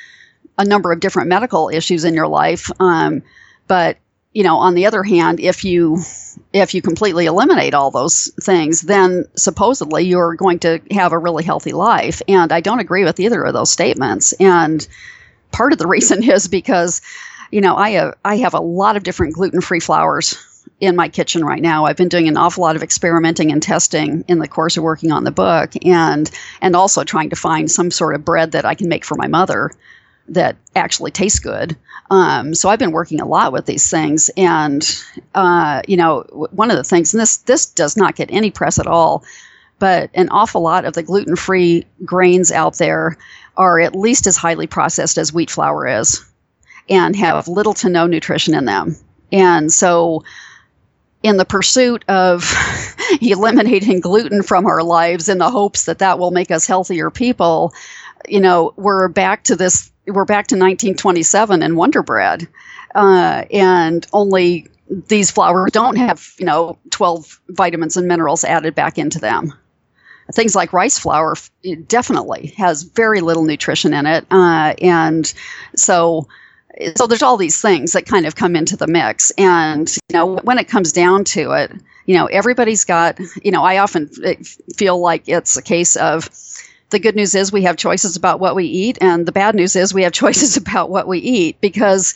[0.59, 2.71] a number of different medical issues in your life.
[2.81, 3.23] Um,
[3.67, 3.99] but
[4.33, 5.99] you know, on the other hand, if you
[6.53, 11.45] if you completely eliminate all those things, then supposedly you're going to have a really
[11.45, 12.23] healthy life.
[12.29, 14.33] And I don't agree with either of those statements.
[14.35, 14.87] And
[15.51, 17.03] part of the reason is because,
[17.51, 20.37] you know, I have I have a lot of different gluten-free flours
[20.81, 21.85] in my kitchen right now.
[21.85, 25.13] I've been doing an awful lot of experimenting and testing in the course of working
[25.13, 28.75] on the book and and also trying to find some sort of bread that I
[28.75, 29.71] can make for my mother
[30.29, 31.77] that actually tastes good.
[32.11, 34.87] Um, so I've been working a lot with these things, and
[35.35, 38.79] uh, you know, one of the things, and this this does not get any press
[38.79, 39.25] at all,
[39.79, 43.17] but an awful lot of the gluten-free grains out there
[43.57, 46.25] are at least as highly processed as wheat flour is,
[46.89, 48.97] and have little to no nutrition in them.
[49.31, 50.25] And so,
[51.23, 52.53] in the pursuit of
[53.23, 57.73] eliminating gluten from our lives, in the hopes that that will make us healthier people,
[58.29, 62.49] you know, we're back to this we're back to 1927 and Wonder Bread,
[62.95, 68.99] uh, and only these flours don't have you know 12 vitamins and minerals added back
[68.99, 69.53] into them.
[70.33, 71.35] Things like rice flour
[71.89, 75.33] definitely has very little nutrition in it, uh, and
[75.77, 76.27] so
[76.97, 79.31] so there's all these things that kind of come into the mix.
[79.33, 81.73] And you know when it comes down to it,
[82.07, 84.09] you know everybody's got you know I often
[84.77, 86.29] feel like it's a case of
[86.93, 89.75] the good news is we have choices about what we eat, and the bad news
[89.77, 92.15] is we have choices about what we eat because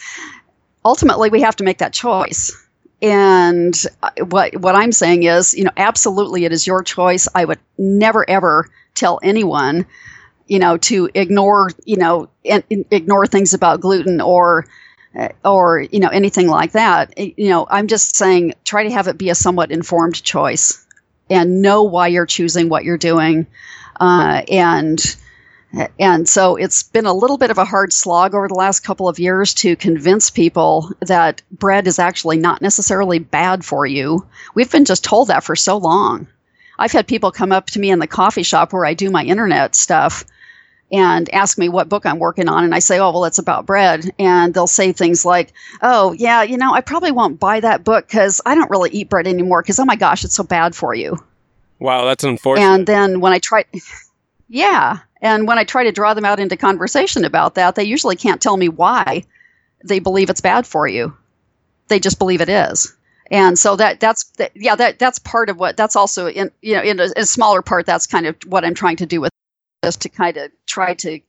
[0.85, 2.57] ultimately we have to make that choice.
[3.03, 7.29] And uh, what what I'm saying is, you know, absolutely it is your choice.
[7.35, 9.85] I would never ever tell anyone,
[10.47, 14.67] you know, to ignore, you know, in, in, ignore things about gluten or
[15.19, 17.19] uh, or you know anything like that.
[17.19, 20.87] You know, I'm just saying try to have it be a somewhat informed choice
[21.29, 23.47] and know why you're choosing what you're doing
[24.01, 25.17] uh, and
[25.99, 29.09] and so it's been a little bit of a hard slog over the last couple
[29.09, 34.27] of years to convince people that bread is actually not necessarily bad for you.
[34.55, 36.29] We've been just told that for so long.
[36.79, 39.25] I've had people come up to me in the coffee shop where I do my
[39.25, 40.25] internet stuff
[40.93, 42.65] and ask me what book I'm working on.
[42.65, 44.09] And I say, oh, well, it's about bread.
[44.19, 48.07] And they'll say things like, oh, yeah, you know, I probably won't buy that book
[48.07, 50.95] because I don't really eat bread anymore because, oh my gosh, it's so bad for
[50.95, 51.19] you.
[51.79, 52.67] Wow, that's unfortunate.
[52.67, 53.65] And then when I try,
[54.49, 58.17] yeah, and when I try to draw them out into conversation about that, they usually
[58.17, 59.25] can't tell me why
[59.85, 61.17] they believe it's bad for you.
[61.89, 62.95] They just believe it is.
[63.31, 66.77] And so that that's that, yeah that that's part of what that's also in you
[66.77, 69.21] know in a, in a smaller part that's kind of what I'm trying to do
[69.21, 69.33] with
[69.83, 71.21] this to kind of try to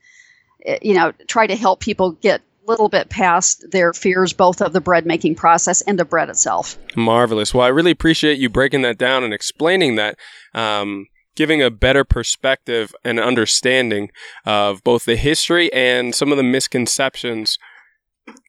[0.65, 4.73] eh, you know try to help people get little bit past their fears, both of
[4.73, 6.77] the bread making process and the bread itself.
[6.95, 7.53] Marvelous.
[7.53, 10.17] Well, I really appreciate you breaking that down and explaining that.
[10.53, 14.09] Um, giving a better perspective and understanding
[14.43, 17.59] of both the history and some of the misconceptions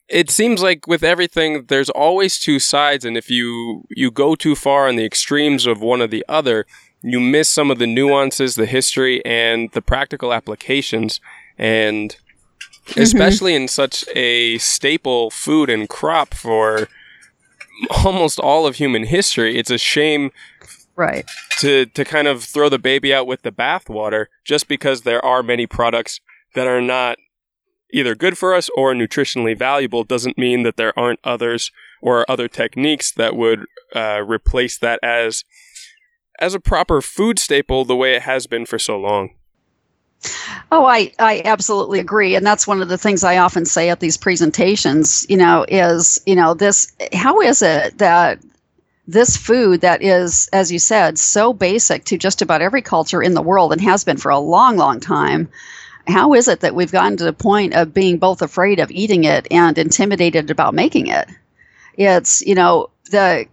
[0.09, 4.54] it seems like with everything there's always two sides and if you you go too
[4.54, 6.64] far on the extremes of one or the other
[7.02, 11.20] you miss some of the nuances the history and the practical applications
[11.57, 12.16] and.
[12.96, 16.88] Especially in such a staple food and crop for
[18.05, 19.57] almost all of human history.
[19.57, 20.31] It's a shame
[20.96, 21.24] right.
[21.59, 25.42] to to kind of throw the baby out with the bathwater just because there are
[25.42, 26.20] many products
[26.55, 27.18] that are not
[27.90, 31.70] either good for us or nutritionally valuable doesn't mean that there aren't others
[32.03, 35.44] or other techniques that would uh, replace that as
[36.38, 39.31] as a proper food staple the way it has been for so long.
[40.70, 42.35] Oh, I, I absolutely agree.
[42.35, 46.20] And that's one of the things I often say at these presentations, you know, is,
[46.26, 48.40] you know, this, how is it that
[49.07, 53.35] this food that is, as you said, so basic to just about every culture in
[53.35, 55.48] the world and has been for a long, long time,
[56.07, 59.24] how is it that we've gotten to the point of being both afraid of eating
[59.24, 61.28] it and intimidated about making it?
[61.96, 63.46] It's, you know, the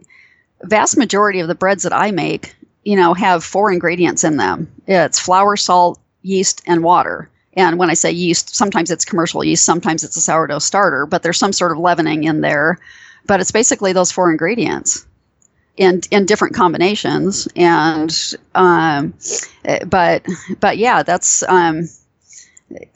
[0.64, 4.72] vast majority of the breads that I make, you know, have four ingredients in them.
[4.88, 7.30] It's flour, salt, yeast, and water.
[7.54, 11.24] And when I say yeast, sometimes it's commercial yeast, sometimes it's a sourdough starter, but
[11.24, 12.80] there's some sort of leavening in there.
[13.26, 15.06] But it's basically those four ingredients
[15.78, 17.48] in in different combinations.
[17.56, 18.16] And
[18.54, 19.14] um,
[19.88, 20.26] but
[20.60, 21.88] but yeah, that's um,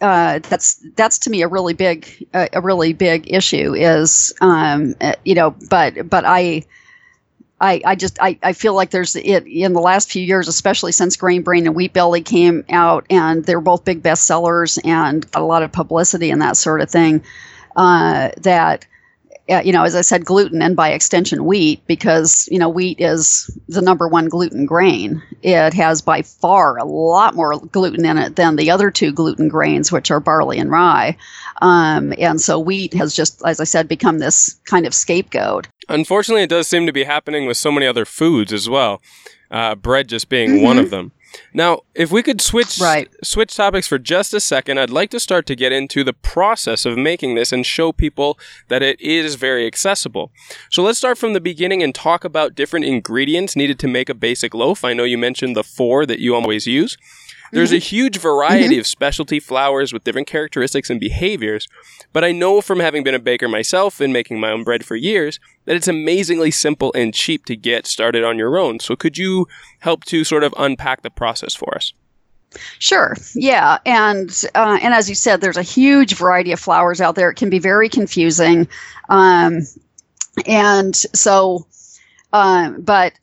[0.02, 5.14] uh, that's that's to me a really big a really big issue is um, uh,
[5.26, 6.64] you know but but I
[7.62, 10.92] I, I just I, I feel like there's it in the last few years, especially
[10.92, 15.42] since Grain Brain and Wheat Belly came out, and they're both big bestsellers and a
[15.42, 17.24] lot of publicity and that sort of thing.
[17.76, 18.86] Uh, that
[19.50, 23.00] uh, you know, as I said, gluten and by extension wheat, because, you know, wheat
[23.00, 25.22] is the number one gluten grain.
[25.42, 29.48] It has by far a lot more gluten in it than the other two gluten
[29.48, 31.18] grains, which are barley and rye.
[31.62, 35.68] Um, and so wheat has just, as I said, become this kind of scapegoat.
[35.88, 39.02] Unfortunately, it does seem to be happening with so many other foods as well.
[39.52, 40.64] Uh, bread just being mm-hmm.
[40.64, 41.12] one of them.
[41.54, 43.10] Now, if we could switch right.
[43.24, 46.86] switch topics for just a second, I'd like to start to get into the process
[46.86, 50.32] of making this and show people that it is very accessible.
[50.70, 54.14] So let's start from the beginning and talk about different ingredients needed to make a
[54.14, 54.84] basic loaf.
[54.84, 56.98] I know you mentioned the four that you always use.
[57.52, 57.78] There's mm-hmm.
[57.78, 58.80] a huge variety mm-hmm.
[58.80, 61.68] of specialty flours with different characteristics and behaviors,
[62.14, 64.96] but I know from having been a baker myself and making my own bread for
[64.96, 68.80] years that it's amazingly simple and cheap to get started on your own.
[68.80, 69.48] So could you
[69.80, 71.94] help to sort of unpack the process for us?
[72.80, 73.16] Sure.
[73.36, 77.30] Yeah, and uh, and as you said, there's a huge variety of flours out there.
[77.30, 78.68] It can be very confusing,
[79.08, 79.62] um,
[80.48, 81.68] and so,
[82.34, 83.14] uh, but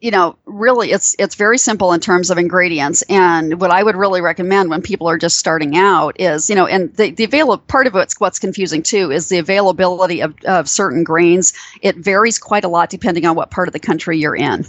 [0.00, 3.02] you know, really it's it's very simple in terms of ingredients.
[3.08, 6.66] And what I would really recommend when people are just starting out is, you know,
[6.66, 10.68] and the, the available part of it's what's confusing too is the availability of, of
[10.68, 11.52] certain grains.
[11.82, 14.64] It varies quite a lot depending on what part of the country you're in.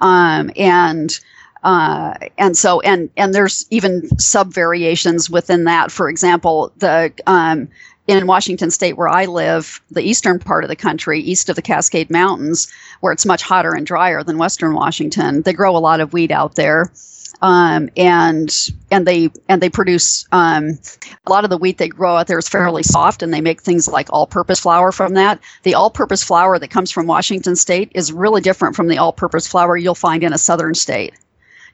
[0.00, 1.18] Um, and
[1.62, 5.92] uh, and so and and there's even sub variations within that.
[5.92, 7.68] For example, the um,
[8.06, 11.62] in Washington state where I live, the eastern part of the country, east of the
[11.62, 12.68] Cascade Mountains,
[13.02, 16.30] where it's much hotter and drier than western Washington, they grow a lot of wheat
[16.30, 16.92] out there.
[17.40, 18.48] Um, and
[18.92, 20.78] and they and they produce um,
[21.26, 23.60] a lot of the wheat they grow out there is fairly soft, and they make
[23.60, 25.40] things like all-purpose flour from that.
[25.64, 29.76] The all-purpose flour that comes from Washington State is really different from the all-purpose flour
[29.76, 31.14] you'll find in a southern state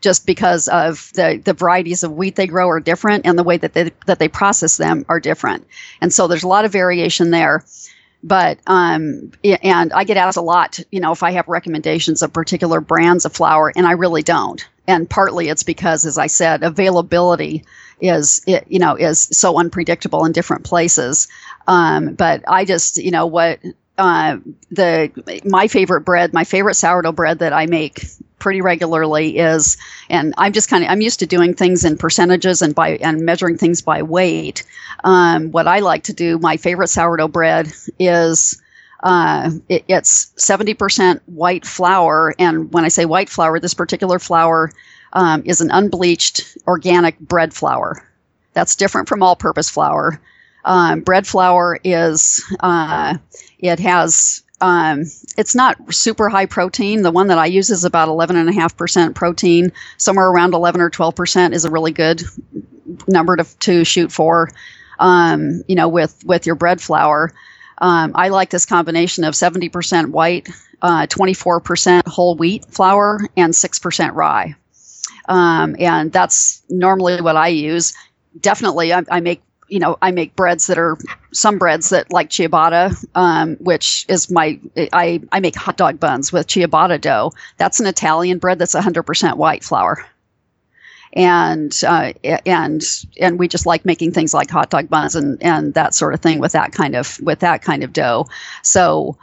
[0.01, 3.57] just because of the, the varieties of wheat they grow are different and the way
[3.57, 5.67] that they, that they process them are different.
[6.01, 7.65] And so there's a lot of variation there.
[8.23, 12.33] But, um, and I get asked a lot, you know, if I have recommendations of
[12.33, 14.67] particular brands of flour, and I really don't.
[14.89, 17.65] And partly it's because, as I said, availability
[18.01, 21.29] is, it, you know, is so unpredictable in different places.
[21.67, 23.61] Um, but I just, you know, what
[23.99, 24.39] uh,
[24.71, 28.07] the my favorite bread, my favorite sourdough bread that I make
[28.39, 29.77] pretty regularly is
[30.09, 33.21] and i'm just kind of i'm used to doing things in percentages and by and
[33.23, 34.65] measuring things by weight.
[35.05, 38.61] Um, what i like to do my favorite sourdough bread is
[39.01, 42.35] uh, it, it's 70% white flour.
[42.39, 44.71] And when i say white flour this particular flour
[45.13, 48.05] um, is an unbleached organic bread flour.
[48.55, 50.21] That's different from all purpose flour
[50.69, 53.17] um, bread flour is uh,
[53.59, 55.05] it has um,
[55.39, 57.03] it's not super high protein.
[57.03, 59.73] The one that I use is about 11.5% protein.
[59.97, 62.23] Somewhere around 11 or 12% is a really good
[63.07, 64.51] number to, to shoot for,
[64.99, 67.33] um, you know, with, with your bread flour.
[67.79, 70.49] Um, I like this combination of 70% white,
[70.83, 74.57] uh, 24% whole wheat flour, and 6% rye.
[75.29, 77.95] Um, and that's normally what I use.
[78.41, 80.97] Definitely, I, I make you know, I make breads that are
[81.33, 84.59] some breads that like ciabatta, um, which is my
[84.93, 87.33] I I make hot dog buns with ciabatta dough.
[87.57, 90.05] That's an Italian bread that's 100% white flour,
[91.13, 92.13] and uh,
[92.47, 92.83] and
[93.21, 96.21] and we just like making things like hot dog buns and and that sort of
[96.21, 98.27] thing with that kind of with that kind of dough.
[98.63, 99.19] So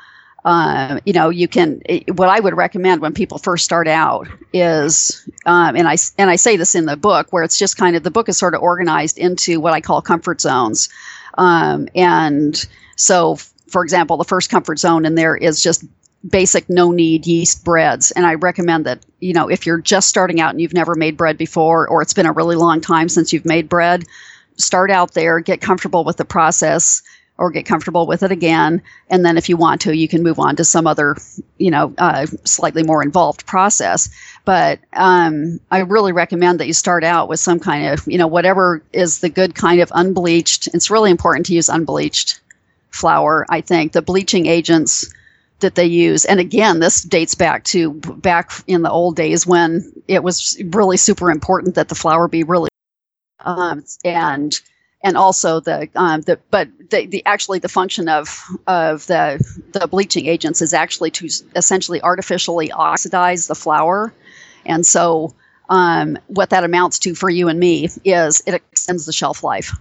[0.46, 1.82] uh, you know, you can.
[2.14, 6.36] What I would recommend when people first start out is, um, and I and I
[6.36, 8.62] say this in the book, where it's just kind of the book is sort of
[8.62, 10.88] organized into what I call comfort zones,
[11.40, 12.64] um, and
[12.96, 13.38] so,
[13.68, 15.84] for example, the first comfort zone in there is just
[16.30, 20.42] basic no knead yeast breads and i recommend that you know if you're just starting
[20.42, 23.32] out and you've never made bread before or it's been a really long time since
[23.32, 24.04] you've made bread
[24.58, 27.04] start out there get comfortable with the process
[27.38, 28.82] or get comfortable with it again.
[29.10, 31.18] And then if you want to, you can move on to some other,
[31.58, 34.10] you know, uh, slightly more involved process.
[34.46, 38.28] But um, I really recommend that you start out with some kind of, you know,
[38.28, 40.70] whatever is the good kind of unbleached.
[40.74, 42.40] It's really important to use unbleached
[42.90, 43.46] flour.
[43.50, 45.14] I think the bleaching agents
[45.60, 49.90] that they use and again this dates back to back in the old days when
[50.06, 52.70] it was really super important that the flour be really
[53.40, 54.60] um, and
[55.06, 59.40] and also the um, the but the, the actually the function of of the
[59.72, 64.12] the bleaching agents is actually to essentially artificially oxidize the flour,
[64.66, 65.34] and so
[65.70, 69.78] um, what that amounts to for you and me is it extends the shelf life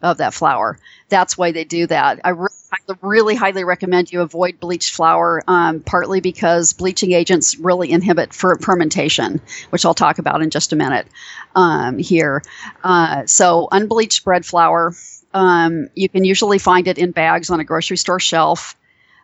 [0.00, 0.78] of that flour.
[1.10, 2.20] That's why they do that.
[2.24, 7.58] I re- I really highly recommend you avoid bleached flour, um, partly because bleaching agents
[7.58, 9.40] really inhibit fer- fermentation,
[9.70, 11.06] which I'll talk about in just a minute
[11.54, 12.42] um, here.
[12.82, 14.94] Uh, so, unbleached bread flour,
[15.32, 18.76] um, you can usually find it in bags on a grocery store shelf.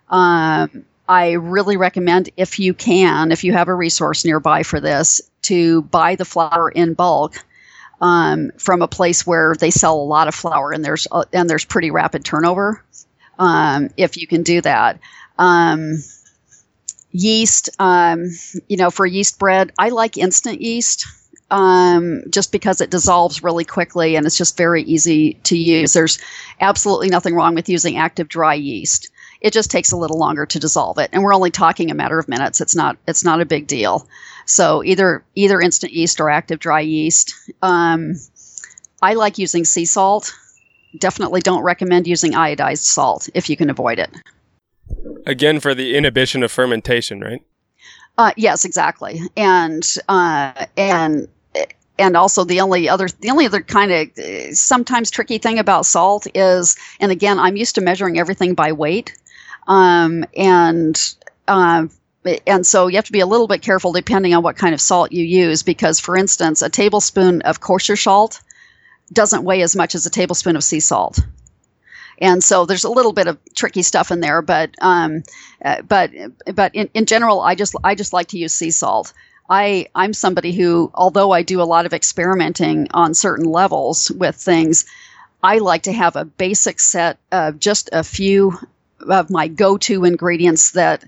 [0.09, 5.20] Um, I really recommend, if you can, if you have a resource nearby for this,
[5.43, 7.45] to buy the flour in bulk.
[8.01, 11.49] Um, from a place where they sell a lot of flour and there's uh, and
[11.49, 12.82] there's pretty rapid turnover
[13.38, 15.00] um, if you can do that.
[15.38, 16.02] Um,
[17.12, 18.24] yeast, um,
[18.68, 21.06] you know, for yeast bread, I like instant yeast.
[21.50, 25.92] Um, just because it dissolves really quickly and it's just very easy to use.
[25.92, 26.18] There's
[26.62, 29.10] absolutely nothing wrong with using active dry yeast.
[29.42, 32.18] It just takes a little longer to dissolve it, and we're only talking a matter
[32.18, 32.62] of minutes.
[32.62, 34.08] It's not it's not a big deal.
[34.46, 37.34] So either either instant yeast or active dry yeast.
[37.60, 38.14] Um,
[39.02, 40.32] I like using sea salt
[40.99, 44.11] definitely don't recommend using iodized salt if you can avoid it.
[45.26, 47.43] Again, for the inhibition of fermentation, right?
[48.18, 51.28] Uh, yes, exactly, and uh, and
[51.99, 56.26] and also the only other the only other kind of sometimes tricky thing about salt
[56.34, 59.16] is, and again, I'm used to measuring everything by weight,
[59.66, 61.14] um, and
[61.49, 61.86] uh,
[62.47, 64.80] and so you have to be a little bit careful depending on what kind of
[64.80, 68.40] salt you use because for instance a tablespoon of kosher salt
[69.12, 71.18] doesn't weigh as much as a tablespoon of sea salt.
[72.18, 75.24] And so there's a little bit of tricky stuff in there, but um,
[75.64, 76.11] uh, but
[76.55, 79.12] but in, in general, I just I just like to use sea salt.
[79.48, 84.36] I I'm somebody who, although I do a lot of experimenting on certain levels with
[84.36, 84.84] things,
[85.42, 88.57] I like to have a basic set of just a few
[89.00, 91.05] of my go-to ingredients that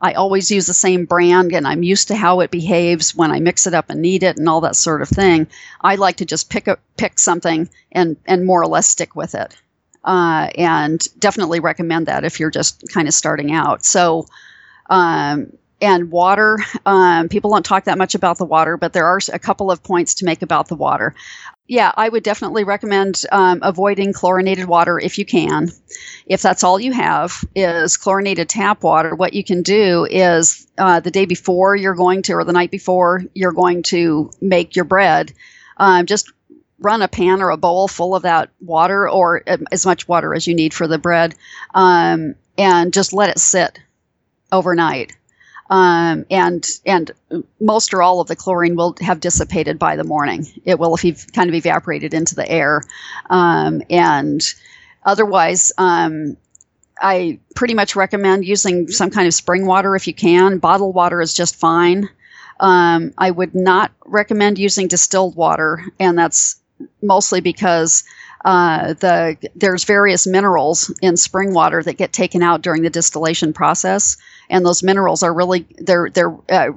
[0.00, 3.40] I always use the same brand and I'm used to how it behaves when I
[3.40, 5.46] mix it up and knead it and all that sort of thing.
[5.80, 9.34] I like to just pick a, pick something and and more or less stick with
[9.34, 9.56] it.
[10.04, 13.84] Uh, and definitely recommend that if you're just kind of starting out.
[13.84, 14.26] So,
[14.88, 16.58] um, and water.
[16.86, 19.82] Um, people don't talk that much about the water, but there are a couple of
[19.82, 21.14] points to make about the water
[21.68, 25.70] yeah, I would definitely recommend um, avoiding chlorinated water if you can.
[26.26, 31.00] If that's all you have is chlorinated tap water, what you can do is uh,
[31.00, 34.84] the day before you're going to, or the night before you're going to make your
[34.84, 35.32] bread,
[35.76, 36.32] um, just
[36.78, 40.34] run a pan or a bowl full of that water, or um, as much water
[40.34, 41.34] as you need for the bread,
[41.74, 43.80] um, and just let it sit
[44.52, 45.16] overnight
[45.68, 47.10] um, and and
[47.60, 50.46] most or all of the chlorine will have dissipated by the morning.
[50.64, 52.82] It will have kind of evaporated into the air,
[53.30, 54.42] um, and
[55.04, 55.72] otherwise.
[55.78, 56.36] Um,
[56.98, 60.56] I pretty much recommend using some kind of spring water if you can.
[60.56, 62.08] Bottled water is just fine.
[62.58, 66.56] Um, I would not recommend using distilled water, and that's
[67.02, 68.02] mostly because
[68.44, 73.52] uh, the there's various minerals in spring water that get taken out during the distillation
[73.52, 74.16] process
[74.50, 76.70] and those minerals are really they're they're uh,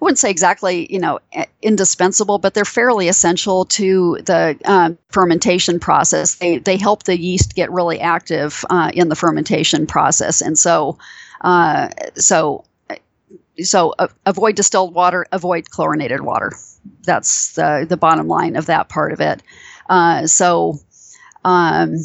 [0.00, 1.20] I wouldn't say exactly, you know,
[1.62, 6.34] indispensable, but they're fairly essential to the uh, fermentation process.
[6.36, 10.98] They they help the yeast get really active uh, in the fermentation process, and so
[11.42, 12.64] uh, so
[13.62, 16.52] so uh, avoid distilled water, avoid chlorinated water.
[17.04, 19.42] That's the the bottom line of that part of it.
[19.88, 20.80] Uh, so
[21.44, 21.96] Um,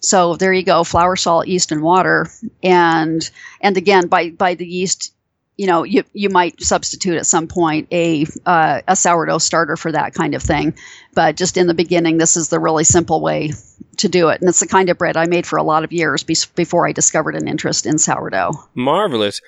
[0.00, 2.30] so there you go, flour, salt, yeast, and water,
[2.62, 3.28] and
[3.60, 5.12] and again by by the yeast,
[5.56, 9.92] you know, you you might substitute at some point a uh, a sourdough starter for
[9.92, 10.74] that kind of thing,
[11.14, 13.52] but just in the beginning, this is the really simple way
[13.96, 15.92] to do it, and it's the kind of bread I made for a lot of
[15.92, 18.52] years be- before I discovered an interest in sourdough.
[18.74, 19.40] Marvelous.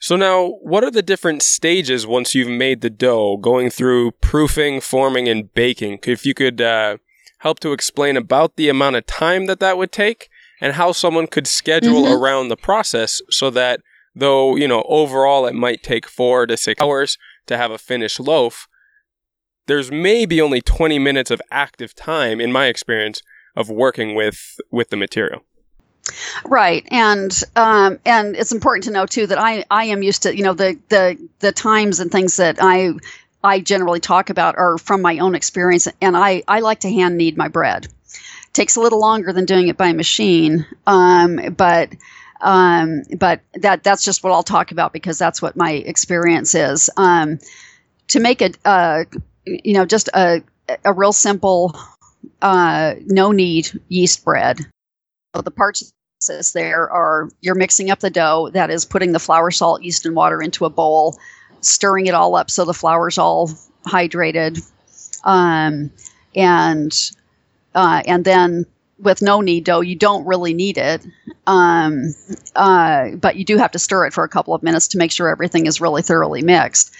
[0.00, 4.80] So now, what are the different stages once you've made the dough, going through proofing,
[4.80, 6.00] forming, and baking?
[6.02, 6.96] If you could uh,
[7.42, 10.28] help to explain about the amount of time that that would take,
[10.60, 12.14] and how someone could schedule mm-hmm.
[12.14, 13.80] around the process so that
[14.14, 18.20] though you know overall it might take four to six hours to have a finished
[18.20, 18.68] loaf,
[19.66, 23.22] there's maybe only 20 minutes of active time, in my experience,
[23.56, 25.42] of working with with the material.
[26.44, 30.36] Right, and um, and it's important to know too that I I am used to
[30.36, 32.92] you know the the the times and things that I
[33.42, 37.16] I generally talk about are from my own experience, and I I like to hand
[37.16, 37.88] knead my bread.
[38.52, 41.90] Takes a little longer than doing it by machine, um, but.
[42.44, 46.90] Um, but that that's just what I'll talk about because that's what my experience is.
[46.96, 47.38] Um,
[48.08, 49.04] to make it, uh,
[49.46, 50.42] you know, just a
[50.84, 51.78] a real simple,
[52.40, 54.58] uh, no knead yeast bread
[55.34, 55.92] So the parts
[56.54, 60.14] there are you're mixing up the dough that is putting the flour salt yeast and
[60.14, 61.18] water into a bowl
[61.64, 63.50] stirring it all up so the flour's all
[63.86, 64.62] hydrated.
[65.24, 65.90] Um,
[66.34, 66.92] and
[67.74, 68.66] uh, and then
[68.98, 71.06] with no knead dough you don't really knead it.
[71.46, 72.14] Um,
[72.54, 75.10] uh, but you do have to stir it for a couple of minutes to make
[75.10, 76.92] sure everything is really thoroughly mixed.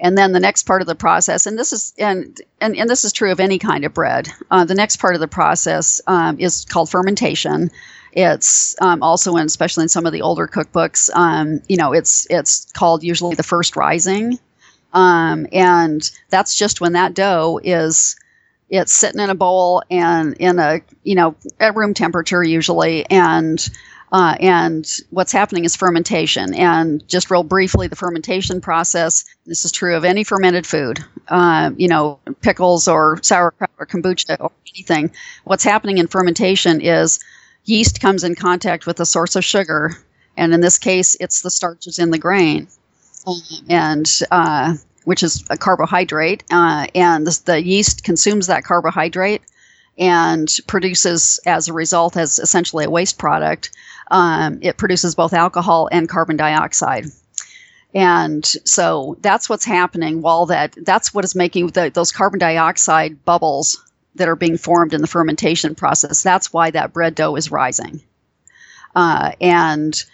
[0.00, 3.04] And then the next part of the process and this is and and, and this
[3.04, 4.28] is true of any kind of bread.
[4.50, 7.70] Uh, the next part of the process um, is called fermentation
[8.14, 12.26] it's um, also in, especially in some of the older cookbooks, um, you know, it's
[12.30, 14.38] it's called usually the first rising,
[14.92, 18.16] um, and that's just when that dough is
[18.70, 23.68] it's sitting in a bowl and in a you know at room temperature usually, and
[24.12, 26.54] uh, and what's happening is fermentation.
[26.54, 29.24] And just real briefly, the fermentation process.
[29.44, 31.04] This is true of any fermented food.
[31.26, 35.10] Uh, you know, pickles or sauerkraut or kombucha or anything.
[35.42, 37.18] What's happening in fermentation is
[37.64, 39.96] yeast comes in contact with a source of sugar,
[40.36, 42.68] and in this case, it's the starches in the grain,
[43.68, 49.42] and uh, which is a carbohydrate, uh, and the, the yeast consumes that carbohydrate
[49.96, 53.70] and produces, as a result, as essentially a waste product,
[54.10, 57.06] um, it produces both alcohol and carbon dioxide.
[57.94, 63.24] And so that's what's happening while that that's what is making the, those carbon dioxide
[63.24, 63.80] bubbles
[64.16, 66.22] that are being formed in the fermentation process.
[66.22, 68.02] That's why that bread dough is rising.
[68.94, 70.04] Uh, and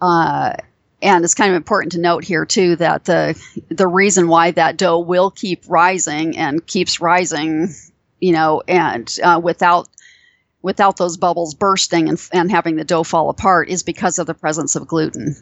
[0.00, 0.54] uh,
[1.02, 4.76] and it's kind of important to note here too that the the reason why that
[4.76, 7.68] dough will keep rising and keeps rising,
[8.20, 9.88] you know, and uh, without
[10.62, 14.34] without those bubbles bursting and, and having the dough fall apart is because of the
[14.34, 15.36] presence of gluten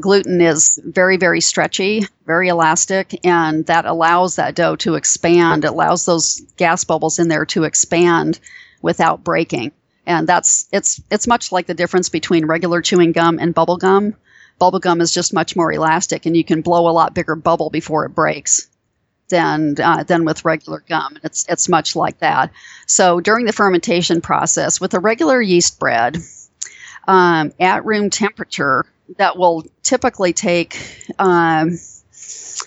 [0.00, 5.70] gluten is very, very stretchy, very elastic, and that allows that dough to expand, it
[5.70, 8.38] allows those gas bubbles in there to expand
[8.82, 9.72] without breaking.
[10.06, 14.14] And that's it's it's much like the difference between regular chewing gum and bubble gum.
[14.58, 17.70] Bubble gum is just much more elastic, and you can blow a lot bigger bubble
[17.70, 18.68] before it breaks
[19.28, 21.18] than uh, than with regular gum.
[21.22, 22.50] It's it's much like that.
[22.86, 26.18] So during the fermentation process, with a regular yeast bread,
[27.06, 28.86] um, at room temperature,
[29.16, 30.76] that will typically take
[31.18, 31.78] um,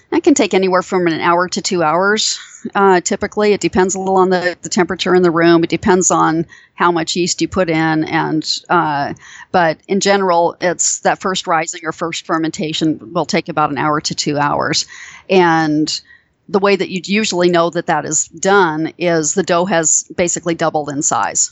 [0.09, 2.39] that can take anywhere from an hour to two hours.
[2.75, 5.63] Uh, typically, it depends a little on the, the temperature in the room.
[5.63, 9.13] It depends on how much yeast you put in, and uh,
[9.51, 13.99] but in general, it's that first rising or first fermentation will take about an hour
[14.01, 14.85] to two hours,
[15.29, 16.01] and
[16.49, 20.53] the way that you'd usually know that that is done is the dough has basically
[20.53, 21.51] doubled in size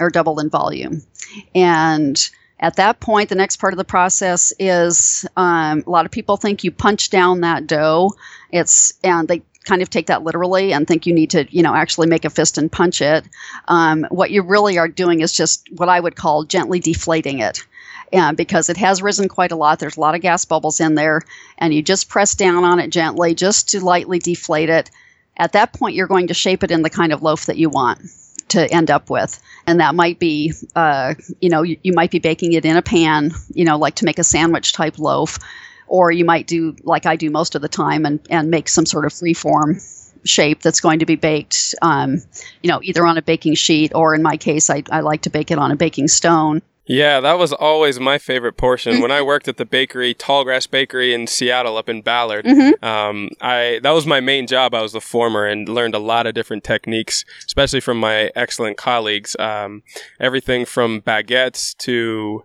[0.00, 1.02] or doubled in volume,
[1.54, 2.28] and
[2.58, 6.36] at that point, the next part of the process is um, a lot of people
[6.36, 8.14] think you punch down that dough.
[8.50, 11.74] It's and they kind of take that literally and think you need to, you know,
[11.74, 13.24] actually make a fist and punch it.
[13.68, 17.66] Um, what you really are doing is just what I would call gently deflating it.
[18.12, 20.94] And because it has risen quite a lot, there's a lot of gas bubbles in
[20.94, 21.22] there,
[21.58, 24.90] and you just press down on it gently just to lightly deflate it.
[25.36, 27.68] At that point, you're going to shape it in the kind of loaf that you
[27.68, 28.00] want
[28.48, 29.40] to end up with.
[29.66, 32.82] And that might be, uh, you know, you, you might be baking it in a
[32.82, 35.38] pan, you know, like to make a sandwich type loaf.
[35.88, 38.86] Or you might do like I do most of the time and, and make some
[38.86, 39.78] sort of free form
[40.24, 42.22] shape that's going to be baked, um,
[42.62, 45.30] you know, either on a baking sheet or in my case, I, I like to
[45.30, 46.62] bake it on a baking stone.
[46.86, 49.00] Yeah, that was always my favorite portion.
[49.00, 52.84] when I worked at the bakery, Tallgrass Bakery in Seattle, up in Ballard, mm-hmm.
[52.84, 54.72] um, I that was my main job.
[54.72, 58.76] I was the former and learned a lot of different techniques, especially from my excellent
[58.76, 59.34] colleagues.
[59.38, 59.82] Um,
[60.20, 62.44] everything from baguettes to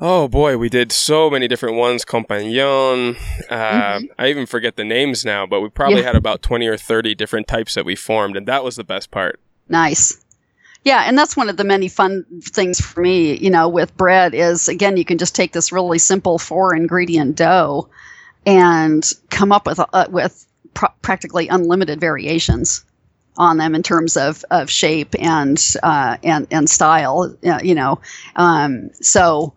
[0.00, 2.04] Oh boy, we did so many different ones.
[2.04, 3.16] Compagnon.
[3.48, 4.04] Uh, mm-hmm.
[4.18, 6.06] I even forget the names now, but we probably yeah.
[6.06, 9.10] had about 20 or 30 different types that we formed, and that was the best
[9.10, 9.40] part.
[9.68, 10.23] Nice.
[10.84, 14.34] Yeah, and that's one of the many fun things for me, you know, with bread
[14.34, 17.88] is again, you can just take this really simple four ingredient dough
[18.44, 22.84] and come up with uh, with pr- practically unlimited variations
[23.38, 28.00] on them in terms of, of shape and uh, and and style, uh, you know.
[28.36, 29.54] Um, so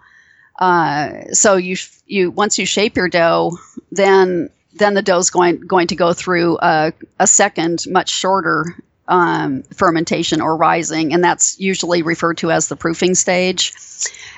[0.59, 1.75] uh, so you
[2.05, 3.57] you once you shape your dough,
[3.91, 8.77] then then the dough is going going to go through a, a second, much shorter
[9.07, 13.73] um, fermentation or rising, and that's usually referred to as the proofing stage.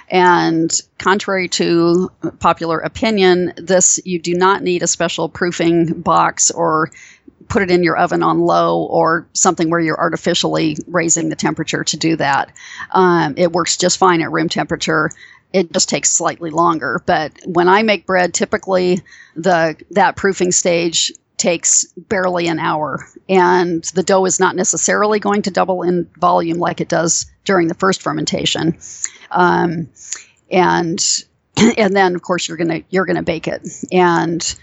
[0.09, 6.91] And contrary to popular opinion, this you do not need a special proofing box or
[7.47, 11.84] put it in your oven on low or something where you're artificially raising the temperature
[11.84, 12.51] to do that.
[12.91, 15.09] Um, it works just fine at room temperature.
[15.51, 17.01] It just takes slightly longer.
[17.05, 19.01] But when I make bread, typically
[19.36, 23.08] the that proofing stage takes barely an hour.
[23.28, 27.68] And the dough is not necessarily going to double in volume like it does during
[27.68, 28.78] the first fermentation.
[29.32, 29.90] Um,
[30.52, 31.04] and
[31.78, 33.68] and then of course you're gonna you're gonna bake it.
[33.92, 34.56] And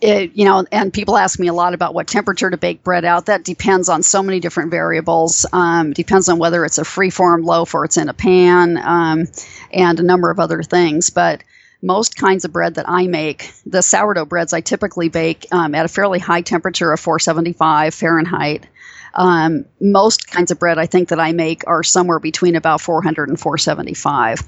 [0.00, 3.04] it, you know, and people ask me a lot about what temperature to bake bread
[3.04, 3.26] out.
[3.26, 5.44] That depends on so many different variables.
[5.52, 9.26] Um, depends on whether it's a free form loaf or it's in a pan, um,
[9.72, 11.10] and a number of other things.
[11.10, 11.42] But
[11.82, 15.84] most kinds of bread that I make, the sourdough breads I typically bake um, at
[15.84, 18.66] a fairly high temperature of 475 Fahrenheit.
[19.14, 23.28] Um, most kinds of bread I think that I make are somewhere between about 400
[23.28, 24.40] and 475.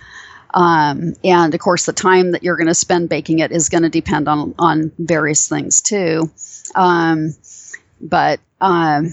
[0.52, 3.82] Um, and of course, the time that you're going to spend baking it is going
[3.82, 6.30] to depend on on various things too.
[6.74, 7.34] Um,
[8.00, 9.10] but um,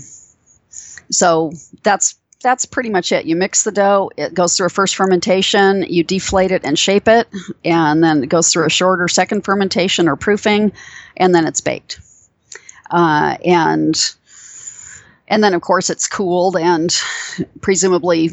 [1.09, 1.51] so
[1.83, 2.15] that's
[2.45, 3.25] that's pretty much it.
[3.25, 7.07] You mix the dough, it goes through a first fermentation, you deflate it and shape
[7.07, 7.27] it,
[7.65, 10.71] and then it goes through a shorter second fermentation or proofing,
[11.17, 11.99] and then it's baked.
[12.91, 14.15] Uh, and
[15.27, 16.95] and then of course it's cooled and
[17.61, 18.29] presumably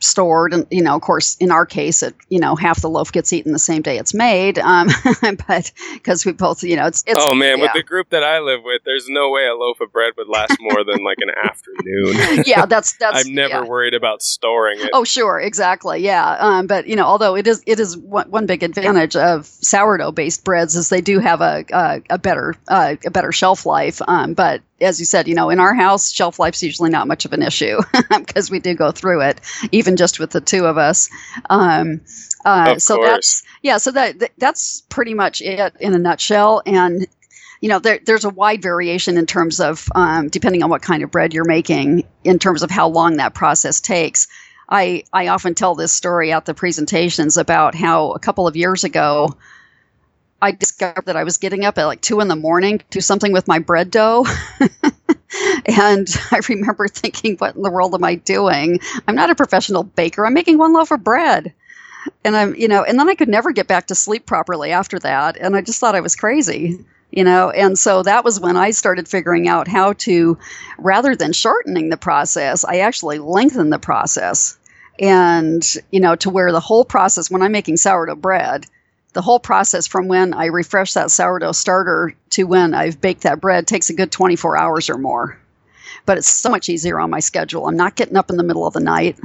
[0.00, 3.10] stored and you know of course in our case it you know half the loaf
[3.12, 4.88] gets eaten the same day it's made um
[5.48, 7.64] but because we both you know it's, it's oh man yeah.
[7.64, 10.28] with the group that i live with there's no way a loaf of bread would
[10.28, 13.64] last more than like an afternoon yeah that's that's i'm never yeah.
[13.64, 17.62] worried about storing it oh sure exactly yeah um but you know although it is
[17.66, 21.64] it is one, one big advantage of sourdough based breads is they do have a
[21.72, 25.50] a, a better uh, a better shelf life um but as you said, you know,
[25.50, 28.90] in our house, shelf life's usually not much of an issue because we do go
[28.90, 29.40] through it,
[29.72, 31.08] even just with the two of us.
[31.48, 32.02] Um,
[32.44, 33.08] uh, so course.
[33.08, 36.62] that's yeah, so that that's pretty much it in a nutshell.
[36.66, 37.06] And
[37.60, 41.02] you know, there, there's a wide variation in terms of um, depending on what kind
[41.02, 44.28] of bread you're making, in terms of how long that process takes.
[44.68, 48.84] I I often tell this story at the presentations about how a couple of years
[48.84, 49.36] ago.
[50.46, 53.00] I discovered that I was getting up at like two in the morning to do
[53.00, 54.24] something with my bread dough.
[55.66, 58.78] and I remember thinking, what in the world am I doing?
[59.08, 60.24] I'm not a professional baker.
[60.24, 61.52] I'm making one loaf of bread.
[62.24, 65.00] And I'm, you know, and then I could never get back to sleep properly after
[65.00, 65.36] that.
[65.36, 67.50] And I just thought I was crazy, you know.
[67.50, 70.38] And so that was when I started figuring out how to,
[70.78, 74.56] rather than shortening the process, I actually lengthen the process.
[75.00, 78.66] And, you know, to where the whole process, when I'm making sourdough bread,
[79.16, 83.40] the whole process from when I refresh that sourdough starter to when I've baked that
[83.40, 85.40] bread takes a good 24 hours or more.
[86.04, 87.66] But it's so much easier on my schedule.
[87.66, 89.18] I'm not getting up in the middle of the night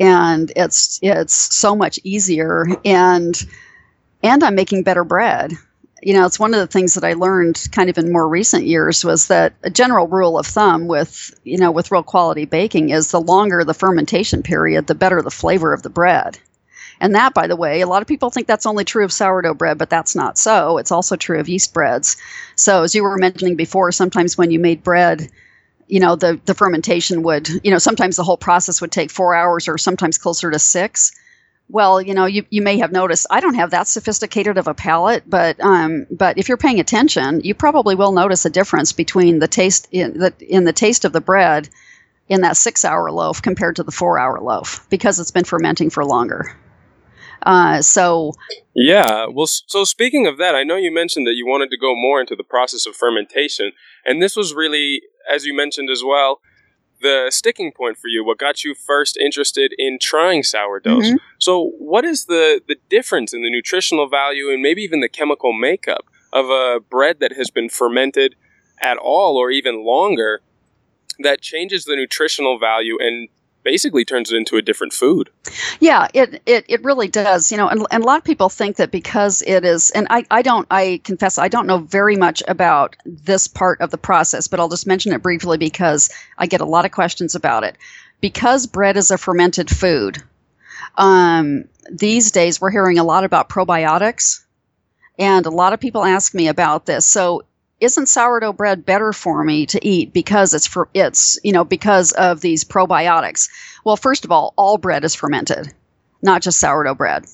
[0.00, 3.38] and it's it's so much easier and
[4.22, 5.52] and I'm making better bread.
[6.00, 8.64] You know, it's one of the things that I learned kind of in more recent
[8.64, 12.90] years was that a general rule of thumb with, you know, with real quality baking
[12.90, 16.38] is the longer the fermentation period, the better the flavor of the bread.
[17.00, 19.54] And that, by the way, a lot of people think that's only true of sourdough
[19.54, 20.78] bread, but that's not so.
[20.78, 22.16] It's also true of yeast breads.
[22.56, 25.30] So, as you were mentioning before, sometimes when you made bread,
[25.86, 29.34] you know, the, the fermentation would, you know, sometimes the whole process would take four
[29.34, 31.12] hours or sometimes closer to six.
[31.70, 34.74] Well, you know, you, you may have noticed I don't have that sophisticated of a
[34.74, 39.38] palate, but um, but if you're paying attention, you probably will notice a difference between
[39.38, 41.68] the taste in the in the taste of the bread
[42.28, 45.90] in that six hour loaf compared to the four hour loaf because it's been fermenting
[45.90, 46.56] for longer.
[47.42, 48.32] Uh, so
[48.74, 51.94] yeah, well, so speaking of that, I know you mentioned that you wanted to go
[51.94, 53.72] more into the process of fermentation,
[54.04, 56.40] and this was really, as you mentioned as well,
[57.00, 61.06] the sticking point for you, what got you first interested in trying sourdoughs.
[61.06, 61.16] Mm-hmm.
[61.38, 65.52] So, what is the, the difference in the nutritional value and maybe even the chemical
[65.52, 68.34] makeup of a bread that has been fermented
[68.80, 70.40] at all or even longer
[71.20, 73.28] that changes the nutritional value and
[73.62, 75.30] basically turns it into a different food.
[75.80, 77.50] Yeah, it, it, it really does.
[77.50, 80.24] You know, and, and a lot of people think that because it is, and I,
[80.30, 84.48] I don't, I confess, I don't know very much about this part of the process,
[84.48, 87.76] but I'll just mention it briefly because I get a lot of questions about it.
[88.20, 90.22] Because bread is a fermented food,
[90.96, 94.44] um, these days we're hearing a lot about probiotics.
[95.18, 97.04] And a lot of people ask me about this.
[97.04, 97.42] So
[97.80, 102.12] isn't sourdough bread better for me to eat because it's for it's you know because
[102.12, 103.48] of these probiotics?
[103.84, 105.72] Well first of all all bread is fermented
[106.22, 107.26] not just sourdough bread.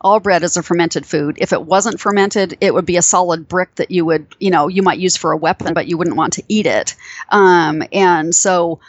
[0.00, 1.38] All bread is a fermented food.
[1.40, 4.68] If it wasn't fermented it would be a solid brick that you would you know
[4.68, 6.94] you might use for a weapon but you wouldn't want to eat it.
[7.30, 8.80] Um, and so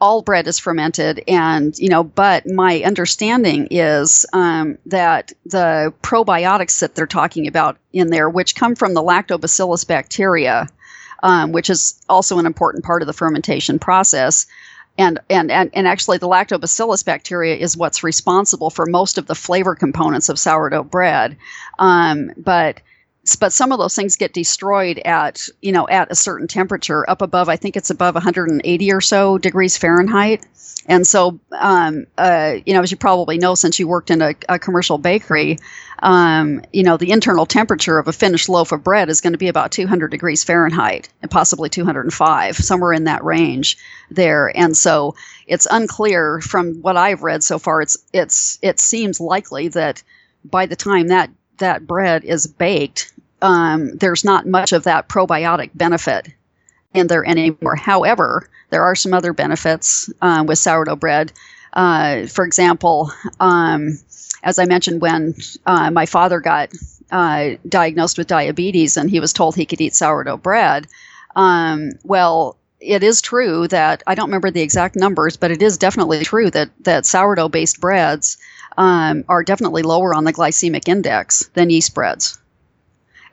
[0.00, 6.80] all bread is fermented and you know but my understanding is um, that the probiotics
[6.80, 10.66] that they're talking about in there which come from the lactobacillus bacteria
[11.22, 14.46] um, which is also an important part of the fermentation process.
[14.98, 19.34] And, and, and, and actually the lactobacillus bacteria is what's responsible for most of the
[19.34, 21.36] flavor components of sourdough bread.
[21.78, 22.80] Um, but
[23.38, 27.20] but some of those things get destroyed at you know at a certain temperature up
[27.22, 30.44] above i think it's above 180 or so degrees fahrenheit.
[30.86, 34.34] And so um, uh, you know as you probably know since you worked in a,
[34.48, 35.58] a commercial bakery
[36.02, 39.38] um, you know the internal temperature of a finished loaf of bread is going to
[39.38, 43.76] be about 200 degrees fahrenheit and possibly 205 somewhere in that range
[44.10, 44.50] there.
[44.56, 45.14] And so
[45.46, 50.02] it's unclear from what i've read so far it's it's it seems likely that
[50.44, 55.70] by the time that that bread is baked, um, there's not much of that probiotic
[55.74, 56.28] benefit
[56.92, 57.76] in there anymore.
[57.76, 61.32] However, there are some other benefits uh, with sourdough bread.
[61.72, 63.98] Uh, for example, um,
[64.42, 65.34] as I mentioned, when
[65.66, 66.70] uh, my father got
[67.10, 70.86] uh, diagnosed with diabetes and he was told he could eat sourdough bread,
[71.36, 75.76] um, well, it is true that I don't remember the exact numbers, but it is
[75.76, 78.38] definitely true that that sourdough based breads
[78.76, 82.38] um, are definitely lower on the glycemic index than yeast breads.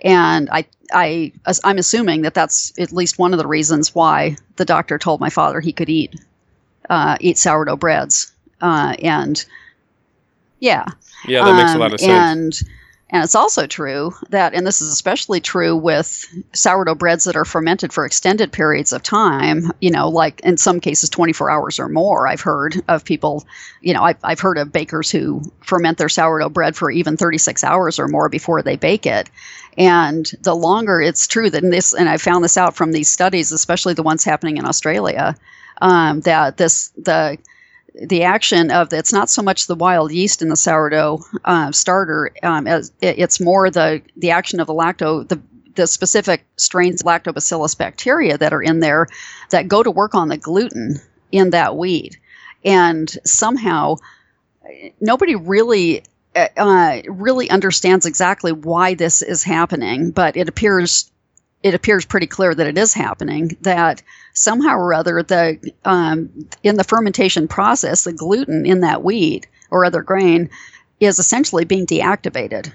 [0.01, 1.31] And I, I,
[1.63, 5.29] I'm assuming that that's at least one of the reasons why the doctor told my
[5.29, 6.19] father he could eat,
[6.89, 8.31] uh, eat sourdough breads.
[8.61, 9.43] Uh, and
[10.59, 10.85] yeah,
[11.27, 12.61] yeah, that makes um, a lot of sense.
[12.61, 12.69] And
[13.09, 17.45] and it's also true that, and this is especially true with sourdough breads that are
[17.45, 21.87] fermented for extended periods of time, you know, like in some cases 24 hours or
[21.87, 22.27] more.
[22.27, 23.45] I've heard of people,
[23.79, 27.63] you know, I've, I've heard of bakers who ferment their sourdough bread for even 36
[27.63, 29.29] hours or more before they bake it.
[29.77, 33.53] And the longer it's true that this, and I found this out from these studies,
[33.53, 35.37] especially the ones happening in Australia,
[35.81, 37.37] um, that this, the,
[38.01, 42.31] the action of it's not so much the wild yeast in the sourdough uh, starter
[42.43, 45.41] um, as it, it's more the the action of the lacto the
[45.75, 49.07] the specific strains of lactobacillus bacteria that are in there
[49.51, 50.99] that go to work on the gluten
[51.31, 52.17] in that wheat
[52.65, 53.95] and somehow
[54.99, 56.03] nobody really
[56.35, 61.11] uh, really understands exactly why this is happening but it appears
[61.63, 64.03] it appears pretty clear that it is happening that
[64.33, 69.83] somehow or other the um, in the fermentation process the gluten in that wheat or
[69.83, 70.49] other grain
[70.99, 72.71] is essentially being deactivated.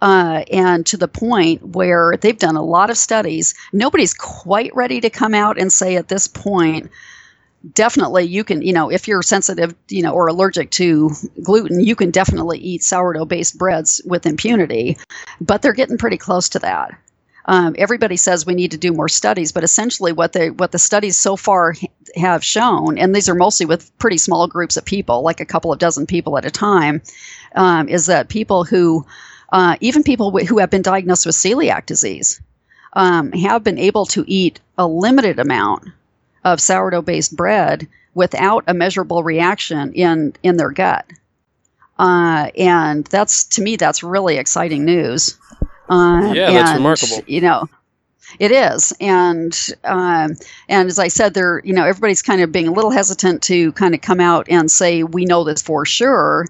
[0.00, 3.54] Uh, and to the point where they've done a lot of studies.
[3.72, 6.90] Nobody's quite ready to come out and say at this point
[7.74, 11.12] definitely you can you know if you're sensitive you know or allergic to
[11.44, 14.98] gluten you can definitely eat sourdough based breads with impunity.
[15.40, 16.98] But they're getting pretty close to that
[17.46, 20.78] um, everybody says we need to do more studies, but essentially, what the what the
[20.78, 21.74] studies so far
[22.16, 25.72] have shown, and these are mostly with pretty small groups of people, like a couple
[25.72, 27.02] of dozen people at a time,
[27.54, 29.04] um, is that people who,
[29.50, 32.40] uh, even people who have been diagnosed with celiac disease,
[32.92, 35.88] um, have been able to eat a limited amount
[36.44, 41.06] of sourdough-based bread without a measurable reaction in in their gut.
[41.98, 45.36] Uh, and that's to me, that's really exciting news.
[45.92, 47.22] Uh, yeah, and, that's remarkable.
[47.26, 47.68] You know,
[48.38, 50.36] it is, and um,
[50.66, 53.72] and as I said, there, you know, everybody's kind of being a little hesitant to
[53.72, 56.46] kind of come out and say we know this for sure.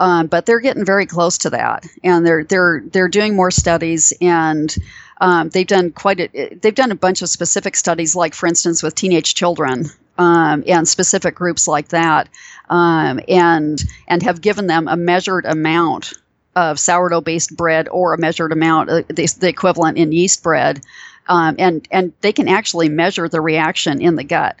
[0.00, 4.12] Um, but they're getting very close to that, and they're they're they're doing more studies,
[4.20, 4.74] and
[5.20, 8.82] um, they've done quite a they've done a bunch of specific studies, like for instance
[8.82, 9.84] with teenage children
[10.18, 12.28] um, and specific groups like that,
[12.70, 16.14] um, and and have given them a measured amount
[16.56, 20.80] of sourdough based bread or a measured amount, uh, the, the, equivalent in yeast bread.
[21.28, 24.56] Um, and, and they can actually measure the reaction in the gut.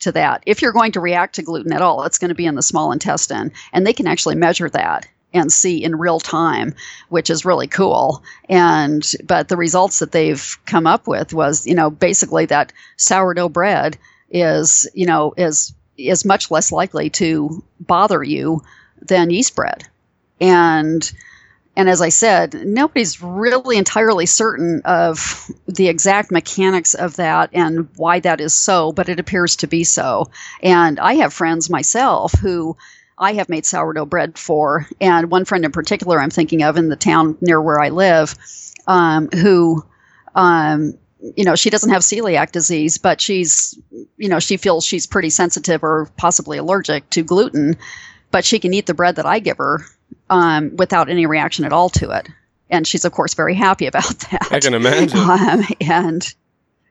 [0.00, 0.42] to that.
[0.46, 2.62] If you're going to react to gluten at all, it's going to be in the
[2.62, 6.74] small intestine, and they can actually measure that and see in real time,
[7.08, 8.22] which is really cool.
[8.48, 13.48] And but the results that they've come up with was, you know, basically that sourdough
[13.48, 13.96] bread
[14.30, 18.62] is, you know, is is much less likely to bother you
[19.00, 19.86] than yeast bread.
[20.42, 21.10] And
[21.74, 27.88] and as I said, nobody's really entirely certain of the exact mechanics of that and
[27.96, 30.30] why that is so, but it appears to be so.
[30.62, 32.76] And I have friends myself who
[33.16, 36.90] I have made sourdough bread for, and one friend in particular I'm thinking of in
[36.90, 38.34] the town near where I live,
[38.86, 39.82] um, who,
[40.34, 40.98] um,
[41.36, 43.78] you know, she doesn't have celiac disease, but she's,
[44.18, 47.76] you know, she feels she's pretty sensitive or possibly allergic to gluten,
[48.30, 49.86] but she can eat the bread that I give her
[50.32, 52.26] um, without any reaction at all to it.
[52.70, 54.48] And she's, of course, very happy about that.
[54.50, 55.18] I can imagine.
[55.18, 56.34] Um, and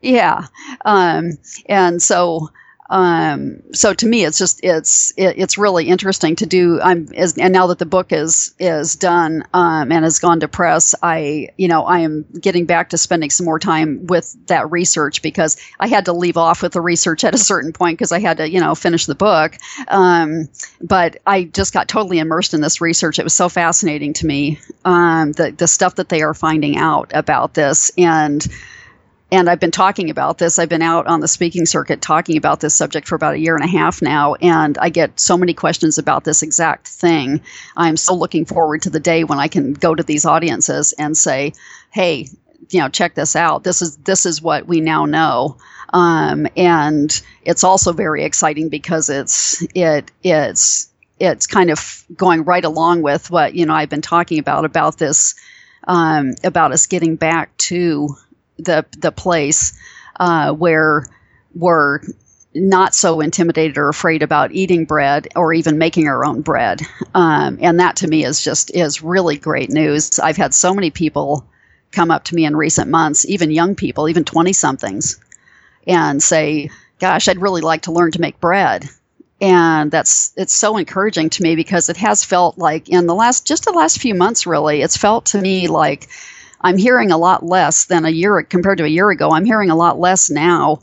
[0.02, 0.46] yeah.
[0.86, 1.32] Um,
[1.66, 2.52] and so
[2.92, 6.82] um, so to me, it's just it's it, it's really interesting to do.
[6.82, 10.50] I'm as, and now that the book is is done um, and has gone to
[10.50, 14.70] press, I you know I am getting back to spending some more time with that
[14.72, 18.12] research because I had to leave off with the research at a certain point because
[18.12, 19.56] I had to you know finish the book.
[19.88, 20.50] Um,
[20.82, 23.20] but I just got totally immersed in this research.
[23.20, 27.12] It was so fascinating to me um, the the stuff that they are finding out
[27.14, 28.46] about this and
[29.32, 30.60] and I've been talking about this.
[30.60, 33.56] I've been out on the speaking circuit talking about this subject for about a year
[33.56, 37.42] and a half now, and I get so many questions about this exact thing.
[37.78, 41.16] I'm so looking forward to the day when I can go to these audiences and
[41.16, 41.54] say,
[41.92, 42.28] "Hey,
[42.70, 43.64] you know, check this out.
[43.64, 45.58] This is this is what we now know."
[45.94, 52.66] Um, and it's also very exciting because it's it it's it's kind of going right
[52.66, 55.36] along with what you know I've been talking about about this
[55.88, 58.16] um, about us getting back to
[58.58, 59.78] the the place
[60.20, 61.06] uh, where
[61.56, 62.00] we're
[62.54, 66.82] not so intimidated or afraid about eating bread or even making our own bread.
[67.14, 70.20] Um, and that to me is just is really great news.
[70.20, 71.46] I've had so many people
[71.92, 75.20] come up to me in recent months, even young people, even 20 somethings,
[75.86, 78.90] and say, gosh, I'd really like to learn to make bread.
[79.42, 83.48] And that's it's so encouraging to me because it has felt like in the last
[83.48, 86.08] just the last few months really, it's felt to me like
[86.62, 89.32] I'm hearing a lot less than a year compared to a year ago.
[89.32, 90.80] I'm hearing a lot less now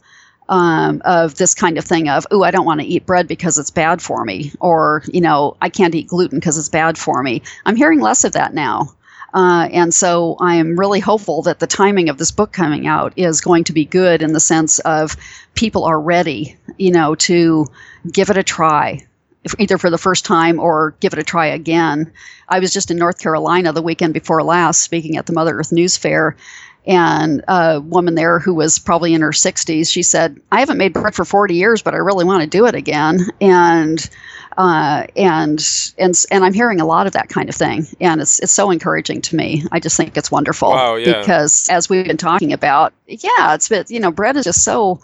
[0.48, 3.58] um, of this kind of thing of, oh, I don't want to eat bread because
[3.58, 7.22] it's bad for me, or you know, I can't eat gluten because it's bad for
[7.22, 7.42] me.
[7.66, 8.94] I'm hearing less of that now.
[9.34, 13.12] Uh, and so I am really hopeful that the timing of this book coming out
[13.16, 15.16] is going to be good in the sense of
[15.54, 17.66] people are ready, you know, to
[18.10, 19.06] give it a try,
[19.58, 22.12] either for the first time or give it a try again.
[22.48, 25.72] I was just in North Carolina the weekend before last speaking at the Mother Earth
[25.72, 26.36] News Fair.
[26.86, 30.94] And a woman there who was probably in her 60s, she said, I haven't made
[30.94, 33.20] bread for 40 years, but I really want to do it again.
[33.42, 34.08] And
[34.58, 35.64] uh, and
[35.98, 38.72] and and I'm hearing a lot of that kind of thing, and it's it's so
[38.72, 39.62] encouraging to me.
[39.70, 41.20] I just think it's wonderful wow, yeah.
[41.20, 45.00] because as we've been talking about, yeah, it's been you know bread is just so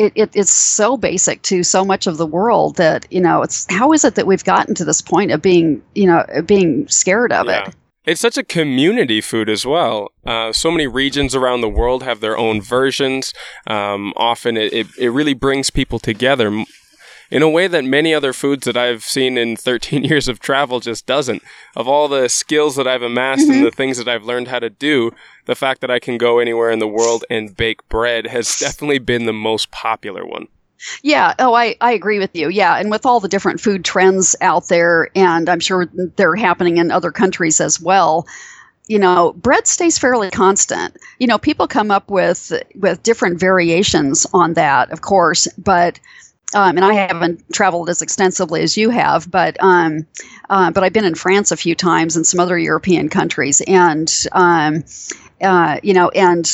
[0.00, 3.66] it, it, it's so basic to so much of the world that you know it's
[3.70, 7.32] how is it that we've gotten to this point of being you know being scared
[7.32, 7.68] of yeah.
[7.68, 7.74] it
[8.06, 10.10] it's such a community food as well.
[10.24, 13.34] Uh, so many regions around the world have their own versions.
[13.66, 16.64] Um, often it, it, it really brings people together
[17.30, 20.80] in a way that many other foods that I've seen in 13 years of travel
[20.80, 21.42] just doesn't.
[21.76, 23.52] Of all the skills that I've amassed mm-hmm.
[23.52, 25.12] and the things that I've learned how to do,
[25.46, 28.98] the fact that I can go anywhere in the world and bake bread has definitely
[28.98, 30.48] been the most popular one.
[31.02, 31.34] Yeah.
[31.38, 32.48] Oh, I, I agree with you.
[32.48, 32.76] Yeah.
[32.76, 36.90] And with all the different food trends out there, and I'm sure they're happening in
[36.90, 38.26] other countries as well,
[38.86, 40.96] you know, bread stays fairly constant.
[41.18, 46.00] You know, people come up with with different variations on that, of course, but
[46.54, 50.06] um, and I haven't traveled as extensively as you have, but um,
[50.48, 54.12] uh, but I've been in France a few times and some other European countries, and
[54.32, 54.84] um,
[55.40, 56.50] uh, you know, and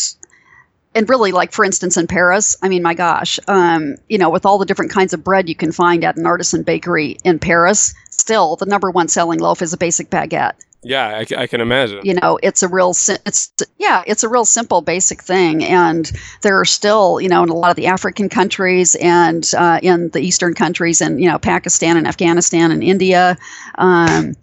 [0.95, 4.47] and really, like for instance, in Paris, I mean, my gosh, um, you know, with
[4.47, 7.95] all the different kinds of bread you can find at an artisan bakery in Paris,
[8.11, 10.55] still the number one selling loaf is a basic baguette.
[10.83, 12.01] Yeah, I, I, can imagine.
[12.05, 16.11] You know, it's a real, it's yeah, it's a real simple, basic thing, and
[16.43, 20.11] there are still, you know, in a lot of the African countries and uh, in
[20.11, 23.37] the Eastern countries, and you know, Pakistan and Afghanistan and India,
[23.79, 24.37] um,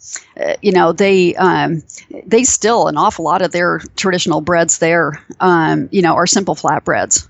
[0.61, 1.81] you know, they um,
[2.25, 6.55] they still an awful lot of their traditional breads there, um, you know, are simple
[6.55, 7.27] flatbreads.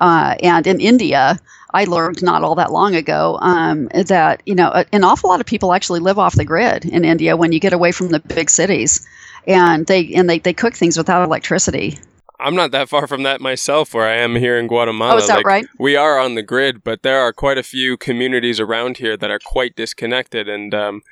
[0.00, 1.38] Uh, and in India,
[1.76, 5.46] I learned not all that long ago um, that you know an awful lot of
[5.46, 8.48] people actually live off the grid in India when you get away from the big
[8.48, 9.06] cities,
[9.46, 11.98] and they and they, they cook things without electricity.
[12.40, 15.14] I'm not that far from that myself, where I am here in Guatemala.
[15.14, 15.66] Oh, is that like, right?
[15.78, 19.30] We are on the grid, but there are quite a few communities around here that
[19.30, 21.02] are quite disconnected and um,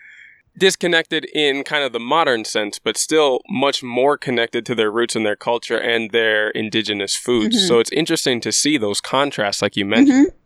[0.56, 5.16] disconnected in kind of the modern sense, but still much more connected to their roots
[5.16, 7.56] and their culture and their indigenous foods.
[7.56, 7.66] Mm-hmm.
[7.66, 10.28] So it's interesting to see those contrasts, like you mentioned.
[10.28, 10.38] Mm-hmm.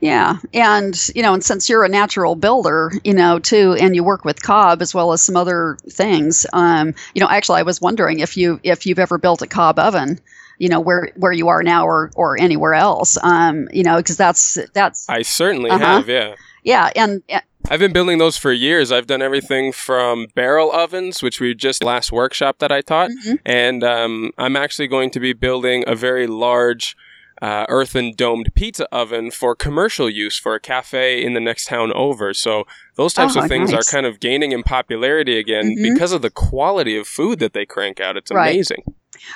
[0.00, 4.02] Yeah, and you know, and since you're a natural builder, you know, too, and you
[4.02, 7.80] work with cob as well as some other things, um, you know, actually, I was
[7.80, 10.18] wondering if you if you've ever built a cob oven,
[10.58, 14.16] you know, where where you are now or or anywhere else, um, you know, because
[14.16, 15.08] that's that's.
[15.08, 15.84] I certainly uh-huh.
[15.84, 16.34] have, yeah.
[16.62, 18.90] Yeah, and, and I've been building those for years.
[18.90, 23.34] I've done everything from barrel ovens, which we just last workshop that I taught, mm-hmm.
[23.44, 26.96] and um, I'm actually going to be building a very large
[27.40, 31.92] uh, earthen domed pizza oven for commercial use for a cafe in the next town
[31.94, 32.34] over.
[32.34, 32.66] So
[32.96, 33.80] those types oh, of things nice.
[33.88, 35.94] are kind of gaining in popularity again mm-hmm.
[35.94, 38.16] because of the quality of food that they crank out.
[38.16, 38.50] It's right.
[38.50, 38.82] amazing.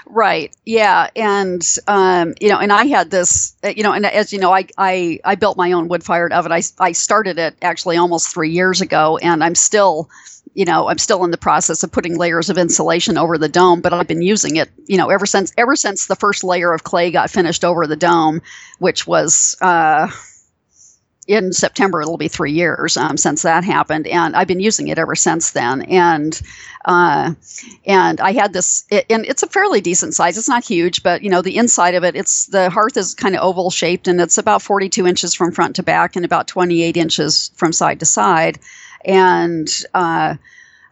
[0.06, 0.54] Right.
[0.64, 1.10] Yeah.
[1.14, 4.52] And um, you know, and I had this, uh, you know, and as you know,
[4.52, 6.52] I I, I built my own wood fired oven.
[6.52, 10.08] I I started it actually almost three years ago, and I'm still
[10.54, 13.80] you know i'm still in the process of putting layers of insulation over the dome
[13.80, 16.84] but i've been using it you know ever since ever since the first layer of
[16.84, 18.40] clay got finished over the dome
[18.78, 20.08] which was uh,
[21.26, 24.98] in September, it'll be three years um, since that happened, and I've been using it
[24.98, 25.82] ever since then.
[25.82, 26.38] And
[26.84, 27.32] uh,
[27.86, 30.36] and I had this, it, and it's a fairly decent size.
[30.36, 33.34] It's not huge, but you know, the inside of it, it's the hearth is kind
[33.34, 36.96] of oval shaped, and it's about 42 inches from front to back, and about 28
[36.96, 38.58] inches from side to side
[39.04, 40.36] and uh,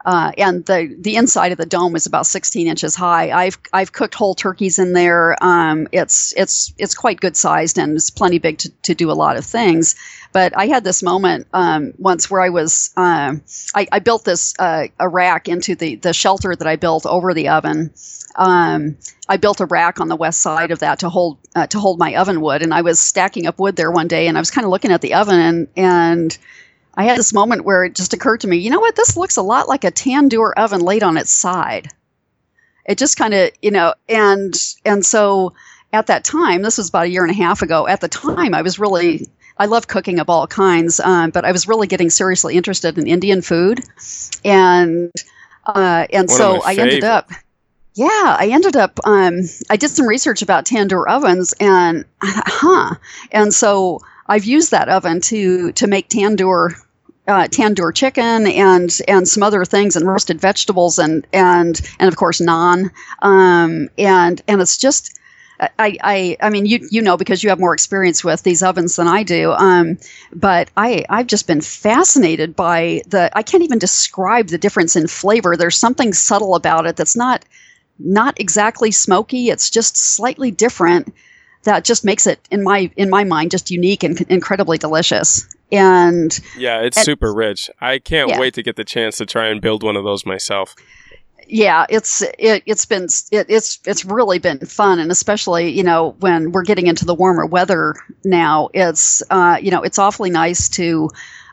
[0.04, 3.30] uh, and the the inside of the dome is about 16 inches high.
[3.30, 5.36] I've I've cooked whole turkeys in there.
[5.42, 9.14] Um, it's it's it's quite good sized and it's plenty big to, to do a
[9.14, 9.94] lot of things.
[10.32, 13.42] But I had this moment um, once where I was um,
[13.74, 17.32] I, I, built this uh, a rack into the the shelter that I built over
[17.32, 17.92] the oven.
[18.34, 18.96] Um,
[19.28, 21.98] I built a rack on the west side of that to hold uh, to hold
[21.98, 24.50] my oven wood, and I was stacking up wood there one day, and I was
[24.50, 26.38] kind of looking at the oven and and
[26.94, 29.36] I had this moment where it just occurred to me, you know what, this looks
[29.36, 31.88] a lot like a tandoor oven laid on its side.
[32.84, 35.54] It just kind of, you know, and and so
[35.92, 37.86] at that time, this was about a year and a half ago.
[37.86, 39.26] At the time, I was really,
[39.56, 43.06] I love cooking of all kinds, um, but I was really getting seriously interested in
[43.06, 43.80] Indian food,
[44.44, 45.12] and
[45.66, 47.30] uh, and One so I ended up,
[47.94, 52.94] yeah, I ended up, um, I did some research about tandoor ovens, and huh,
[53.30, 56.74] and so I've used that oven to to make tandoor
[57.28, 62.16] uh, tandoor chicken and and some other things and roasted vegetables and and and of
[62.16, 62.90] course naan.
[63.20, 65.18] Um, and and it's just
[65.60, 68.96] I, I I mean you you know because you have more experience with these ovens
[68.96, 69.98] than I do um,
[70.34, 75.06] but I I've just been fascinated by the I can't even describe the difference in
[75.06, 75.56] flavor.
[75.56, 77.44] There's something subtle about it that's not
[77.98, 79.50] not exactly smoky.
[79.50, 81.12] It's just slightly different
[81.64, 85.46] that just makes it in my in my mind just unique and incredibly delicious.
[85.70, 87.70] And yeah it's and, super rich.
[87.80, 88.40] I can't yeah.
[88.40, 90.74] wait to get the chance to try and build one of those myself.
[91.46, 94.98] Yeah it's it, it's been it, it's it's really been fun.
[94.98, 99.70] And especially you know when we're getting into the warmer weather now it's uh, you
[99.70, 101.10] know it's awfully nice to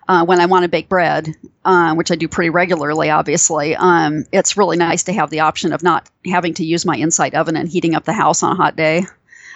[0.09, 4.25] uh, when I want to bake bread, uh, which I do pretty regularly, obviously, um,
[4.31, 7.55] it's really nice to have the option of not having to use my inside oven
[7.55, 9.03] and heating up the house on a hot day.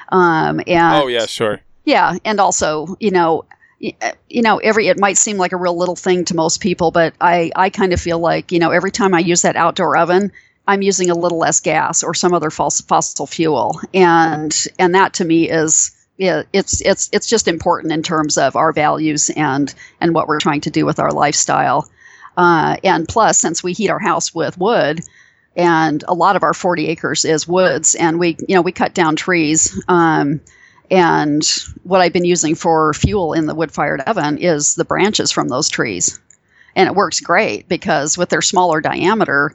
[0.10, 1.60] Um, and oh yeah, sure.
[1.86, 3.46] Yeah, and also you know
[3.80, 7.14] you know every it might seem like a real little thing to most people but
[7.20, 10.32] i i kind of feel like you know every time i use that outdoor oven
[10.68, 15.26] i'm using a little less gas or some other fossil fuel and and that to
[15.26, 15.92] me is
[16.24, 20.62] it's it's it's just important in terms of our values and and what we're trying
[20.62, 21.90] to do with our lifestyle.
[22.36, 25.02] Uh, and plus since we heat our house with wood
[25.56, 28.94] and a lot of our 40 acres is woods and we you know we cut
[28.94, 30.42] down trees um,
[30.90, 31.44] and
[31.84, 35.48] what i've been using for fuel in the wood fired oven is the branches from
[35.48, 36.20] those trees.
[36.76, 39.54] And it works great because with their smaller diameter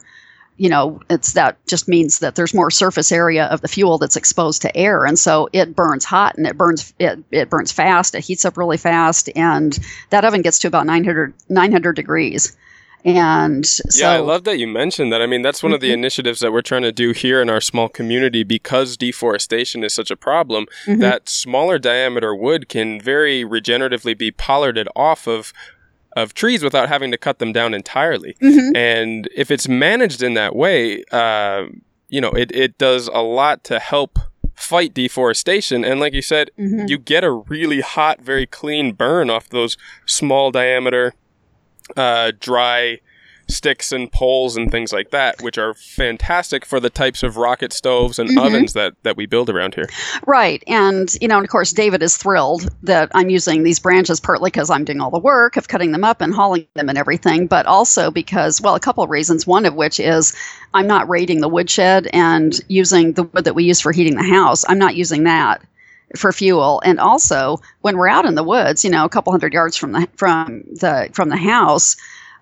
[0.59, 4.15] you know it's that just means that there's more surface area of the fuel that's
[4.15, 8.13] exposed to air and so it burns hot and it burns it, it burns fast
[8.13, 9.79] it heats up really fast and
[10.11, 12.55] that oven gets to about 900 900 degrees
[13.05, 15.21] and so, yeah, I love that you mentioned that.
[15.21, 15.99] I mean, that's one of the mm-hmm.
[15.99, 20.11] initiatives that we're trying to do here in our small community because deforestation is such
[20.11, 20.65] a problem.
[20.85, 20.99] Mm-hmm.
[20.99, 25.53] That smaller diameter wood can very regeneratively be pollarded off of
[26.21, 28.35] of trees without having to cut them down entirely.
[28.41, 28.75] Mm-hmm.
[28.75, 31.65] And if it's managed in that way, uh,
[32.09, 34.19] you know, it, it does a lot to help
[34.55, 35.85] fight deforestation.
[35.85, 36.87] And like you said, mm-hmm.
[36.87, 41.13] you get a really hot, very clean burn off those small diameter
[41.95, 42.99] uh, dry
[43.49, 47.73] sticks and poles and things like that, which are fantastic for the types of rocket
[47.73, 48.45] stoves and Mhm.
[48.45, 49.87] ovens that, that we build around here.
[50.25, 50.63] Right.
[50.67, 54.49] And, you know, and of course, David is thrilled that I'm using these branches partly
[54.49, 57.47] because I'm doing all the work of cutting them up and hauling them and everything,
[57.47, 59.47] but also because, well, a couple of reasons.
[59.47, 60.33] One of which is
[60.73, 64.23] I'm not raiding the woodshed and using the wood that we use for heating the
[64.23, 64.63] house.
[64.69, 65.61] I'm not using that
[66.15, 69.53] for fuel and also when we're out in the woods you know a couple hundred
[69.53, 71.95] yards from the from the from the house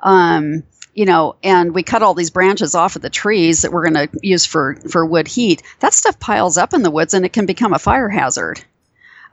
[0.04, 0.64] um
[0.98, 4.10] you know and we cut all these branches off of the trees that we're going
[4.10, 7.32] to use for for wood heat that stuff piles up in the woods and it
[7.32, 8.62] can become a fire hazard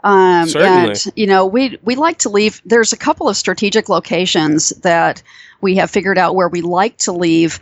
[0.05, 0.91] um, Certainly.
[0.91, 5.23] and you know we we like to leave there's a couple of strategic locations that
[5.61, 7.59] we have figured out where we like to leave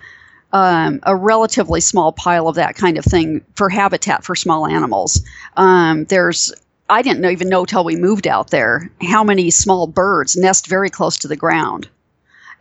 [0.53, 5.23] um, a relatively small pile of that kind of thing for habitat for small animals.
[5.57, 6.53] Um, there's
[6.91, 10.67] I didn't know, even know till we moved out there how many small birds nest
[10.67, 11.89] very close to the ground.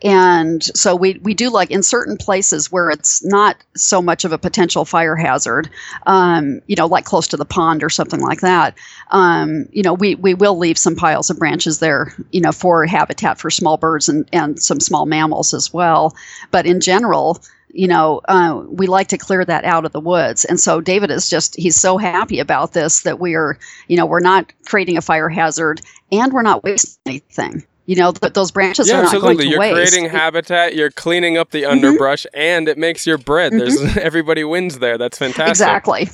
[0.04, 4.32] And so we, we do like in certain places where it's not so much of
[4.32, 5.70] a potential fire hazard,
[6.08, 8.78] um, you know, like close to the pond or something like that.
[9.10, 12.86] Um, you know, we, we will leave some piles of branches there, you know, for
[12.86, 16.16] habitat for small birds and, and some small mammals as well.
[16.50, 17.40] But in general,
[17.74, 20.46] you know, uh, we like to clear that out of the woods.
[20.46, 24.06] And so David is just, he's so happy about this that we are, you know,
[24.06, 25.82] we're not creating a fire hazard
[26.12, 27.64] and we're not wasting anything.
[27.88, 29.36] You know, th- those branches yeah, are not absolutely.
[29.36, 29.92] going to You're waste.
[29.92, 31.72] creating habitat, you're cleaning up the Mhm.
[31.72, 33.52] underbrush, and it makes your bread.
[33.54, 34.98] There's everybody wins there.
[34.98, 35.50] That's fantastic.
[35.50, 36.10] Exactly.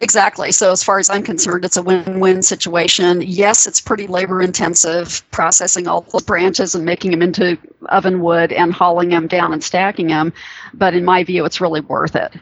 [0.00, 0.52] Exactly.
[0.52, 3.22] So, as far as I'm concerned, it's a win win situation.
[3.22, 7.56] Yes, it's pretty labor intensive processing all the branches and making them into
[7.88, 10.32] oven wood and hauling them down and stacking them.
[10.74, 12.34] But in my view, it's really worth it.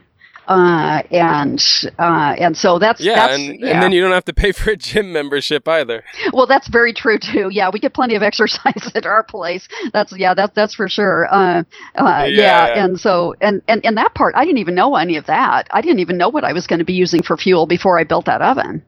[0.48, 1.64] Uh, and
[1.98, 3.68] uh, and so that's Yeah, that's, and, yeah.
[3.70, 6.02] and then you don't have to pay for a gym membership either.
[6.32, 7.48] well, that's very true too.
[7.52, 9.68] Yeah, we get plenty of exercise at our place.
[9.92, 11.32] That's yeah, that's that's for sure.
[11.32, 11.62] Uh,
[11.94, 12.84] uh, Yeah, yeah, yeah.
[12.84, 15.68] and so and, and and that part, I didn't even know any of that.
[15.70, 18.04] I didn't even know what I was going to be using for fuel before I
[18.04, 18.82] built that oven.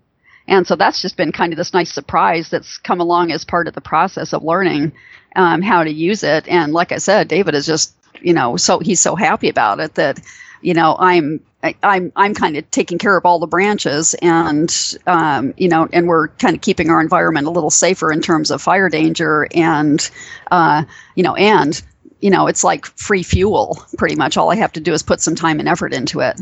[0.49, 3.67] And so that's just been kind of this nice surprise that's come along as part
[3.69, 4.93] of the process of learning
[5.37, 6.47] um, how to use it.
[6.49, 9.95] And like I said, David is just you know so he's so happy about it
[9.95, 10.21] that
[10.65, 14.75] you know i'm I, i'm i'm kind of taking care of all the branches and
[15.07, 18.51] um, you know and we're kind of keeping our environment a little safer in terms
[18.51, 20.11] of fire danger and
[20.51, 20.85] uh,
[21.15, 21.83] you know and
[22.21, 25.21] you know it's like free fuel pretty much all i have to do is put
[25.21, 26.41] some time and effort into it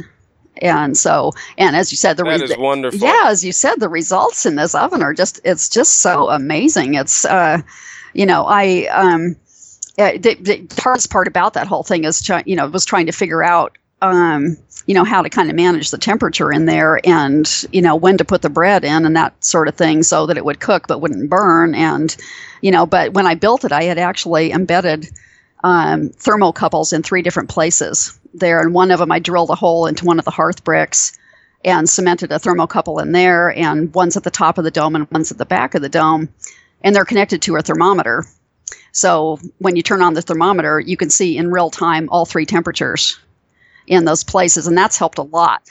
[0.61, 3.01] and so and as you said the That re- is wonderful.
[3.01, 6.95] yeah, as you said, the results in this oven are just it's just so amazing.
[6.95, 7.63] It's uh
[8.13, 9.35] you know, I um
[9.99, 13.07] uh, the, the hardest part about that whole thing is try, you know, was trying
[13.07, 17.01] to figure out um you know how to kind of manage the temperature in there
[17.05, 20.27] and you know when to put the bread in and that sort of thing so
[20.27, 22.17] that it would cook but wouldn't burn and
[22.61, 25.09] you know but when i built it i had actually embedded
[25.65, 29.87] um, thermocouples in three different places there and one of them i drilled a hole
[29.87, 31.17] into one of the hearth bricks
[31.65, 35.09] and cemented a thermocouple in there and one's at the top of the dome and
[35.11, 36.29] one's at the back of the dome
[36.83, 38.25] and they're connected to a thermometer.
[38.91, 42.47] So when you turn on the thermometer you can see in real time all three
[42.47, 43.19] temperatures
[43.93, 45.63] in those places and that's helped a lot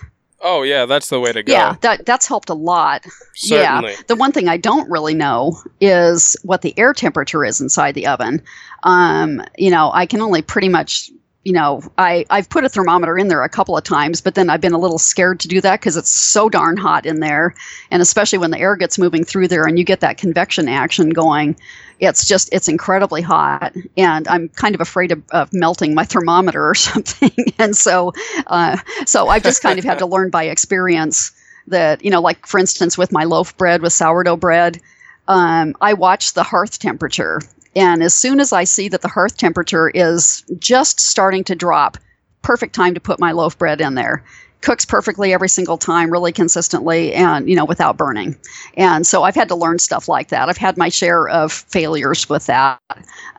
[0.44, 1.54] Oh yeah, that's the way to go.
[1.54, 3.06] yeah that that's helped a lot
[3.36, 3.92] certainly.
[3.92, 3.98] yeah.
[4.08, 8.08] The one thing I don't really know is what the air temperature is inside the
[8.08, 8.42] oven.
[8.82, 11.12] Um, you know, I can only pretty much,
[11.44, 14.50] you know, I, I've put a thermometer in there a couple of times, but then
[14.50, 17.56] I've been a little scared to do that because it's so darn hot in there.
[17.90, 21.10] And especially when the air gets moving through there and you get that convection action
[21.10, 21.56] going,
[22.00, 23.74] it's just, it's incredibly hot.
[23.98, 27.32] And I'm kind of afraid of, of melting my thermometer or something.
[27.58, 28.14] and so,
[28.46, 28.78] uh,
[29.08, 31.32] so I've just kind of had to learn by experience
[31.68, 34.80] that you know like for instance with my loaf bread with sourdough bread
[35.28, 37.42] um, i watch the hearth temperature
[37.76, 41.98] and as soon as i see that the hearth temperature is just starting to drop
[42.42, 44.24] perfect time to put my loaf bread in there.
[44.62, 48.36] Cooks perfectly every single time really consistently and you know without burning.
[48.76, 50.50] And so i've had to learn stuff like that.
[50.50, 52.80] I've had my share of failures with that.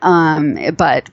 [0.01, 1.09] Um, but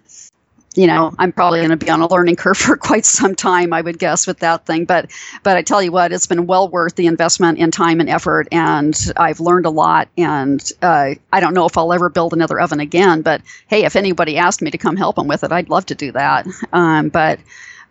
[0.77, 3.73] you know i'm probably going to be on a learning curve for quite some time
[3.73, 4.85] i would guess with that thing.
[4.85, 5.11] But
[5.43, 8.49] but i tell you what it's been well worth the investment in time and effort
[8.53, 10.09] and i've learned a lot.
[10.17, 13.97] And uh, i don't know if i'll ever build another oven again but hey if
[13.97, 16.47] anybody asked me to come help them with it i'd love to do that.
[16.73, 17.41] Um, but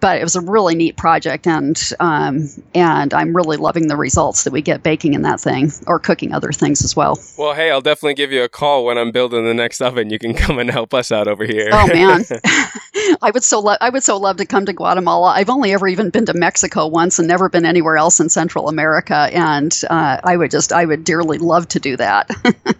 [0.02, 4.44] but it was a really neat project and um, and i'm really loving the results
[4.44, 7.72] that we get baking in that thing or cooking other things as well Well, hey,
[7.72, 10.10] I'll definitely give you a call when I'm building the next oven.
[10.10, 11.70] You can come and help us out over here.
[11.72, 12.24] oh man
[13.22, 15.30] I would so lo- I would so love to come to Guatemala.
[15.30, 18.68] I've only ever even been to Mexico once and never been anywhere else in Central
[18.70, 22.30] America, and uh, I would just I would dearly love to do that.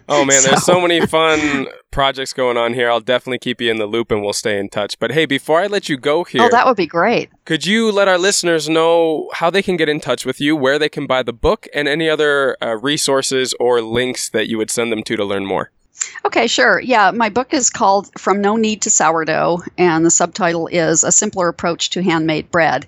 [0.08, 0.48] oh man, so.
[0.50, 2.90] there's so many fun projects going on here.
[2.90, 4.98] I'll definitely keep you in the loop and we'll stay in touch.
[4.98, 7.30] But hey, before I let you go here, oh, that would be great.
[7.44, 10.78] Could you let our listeners know how they can get in touch with you, where
[10.78, 14.70] they can buy the book, and any other uh, resources or links that you would
[14.70, 15.70] send them to to learn more?
[16.24, 16.80] Okay, sure.
[16.80, 21.12] Yeah, my book is called From No Knead to Sourdough, and the subtitle is A
[21.12, 22.86] Simpler Approach to Handmade Bread.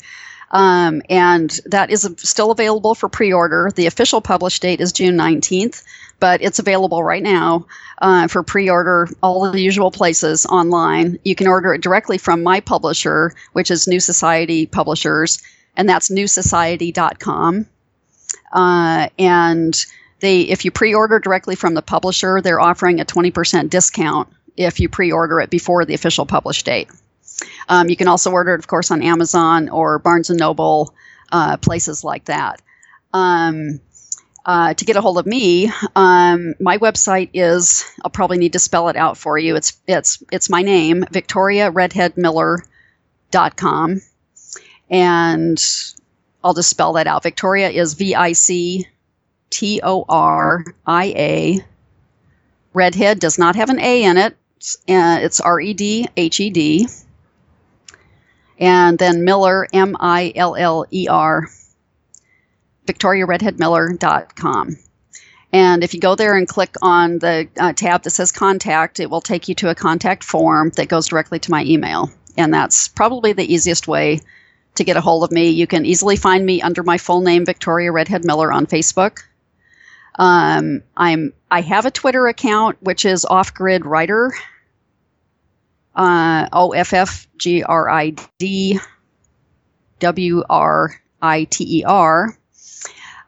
[0.51, 3.71] Um, and that is still available for pre order.
[3.75, 5.83] The official publish date is June 19th,
[6.23, 7.67] but it's available right now
[7.99, 11.19] uh, for pre order all the usual places online.
[11.25, 15.43] You can order it directly from my publisher, which is New Society Publishers,
[15.77, 17.67] and that's newsociety.com.
[18.53, 19.87] Uh, and
[20.21, 24.89] they, if you pre-order directly from the publisher, they're offering a 20% discount if you
[24.89, 26.89] pre-order it before the official publish date.
[27.69, 30.95] Um, you can also order it, of course, on Amazon or Barnes and Noble,
[31.33, 32.63] uh, places like that.
[33.13, 33.81] Um,
[34.45, 38.59] uh, to get a hold of me, um, my website is I'll probably need to
[38.59, 39.55] spell it out for you.
[39.57, 44.01] It's it's it's my name, VictoriaRedhedMiller.com.
[44.91, 45.65] And
[46.45, 47.23] I'll just spell that out.
[47.23, 48.87] Victoria is V I C
[49.51, 51.65] T O R I A.
[52.75, 54.37] Redhed does not have an A in it.
[54.89, 56.89] Uh, it's R E D H E D.
[58.59, 61.49] And then Miller, M I L L E R,
[62.87, 64.77] VictoriaRedhedMiller.com.
[65.53, 69.11] And if you go there and click on the uh, tab that says contact, it
[69.11, 72.11] will take you to a contact form that goes directly to my email.
[72.39, 74.21] And that's probably the easiest way
[74.77, 75.51] to get a hold of me.
[75.51, 79.19] You can easily find me under my full name, Victoria Redhed Miller, on Facebook.
[80.19, 84.33] Um, I'm I have a Twitter account which is Off Grid Writer.
[85.95, 88.79] Uh, O F F G R I D
[90.01, 92.37] W R I T E R.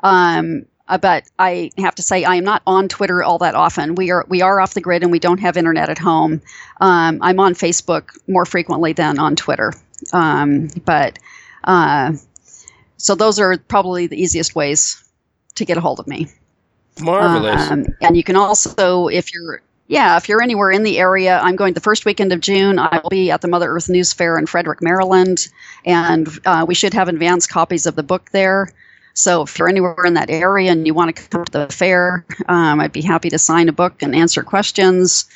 [0.04, 3.94] Um, uh, but I have to say I am not on Twitter all that often.
[3.94, 6.42] We are we are off the grid and we don't have internet at home.
[6.80, 9.72] Um, I'm on Facebook more frequently than on Twitter.
[10.12, 11.18] Um, but
[11.64, 12.12] uh,
[12.98, 15.02] so those are probably the easiest ways
[15.54, 16.28] to get a hold of me.
[17.00, 17.70] Marvelous.
[17.70, 21.56] Um, and you can also, if you're yeah, if you're anywhere in the area, I'm
[21.56, 22.78] going the first weekend of June.
[22.78, 25.48] I will be at the Mother Earth News Fair in Frederick, Maryland,
[25.84, 28.70] and uh, we should have advanced copies of the book there.
[29.14, 32.26] So if you're anywhere in that area and you want to come to the fair,
[32.48, 35.26] um, I'd be happy to sign a book and answer questions,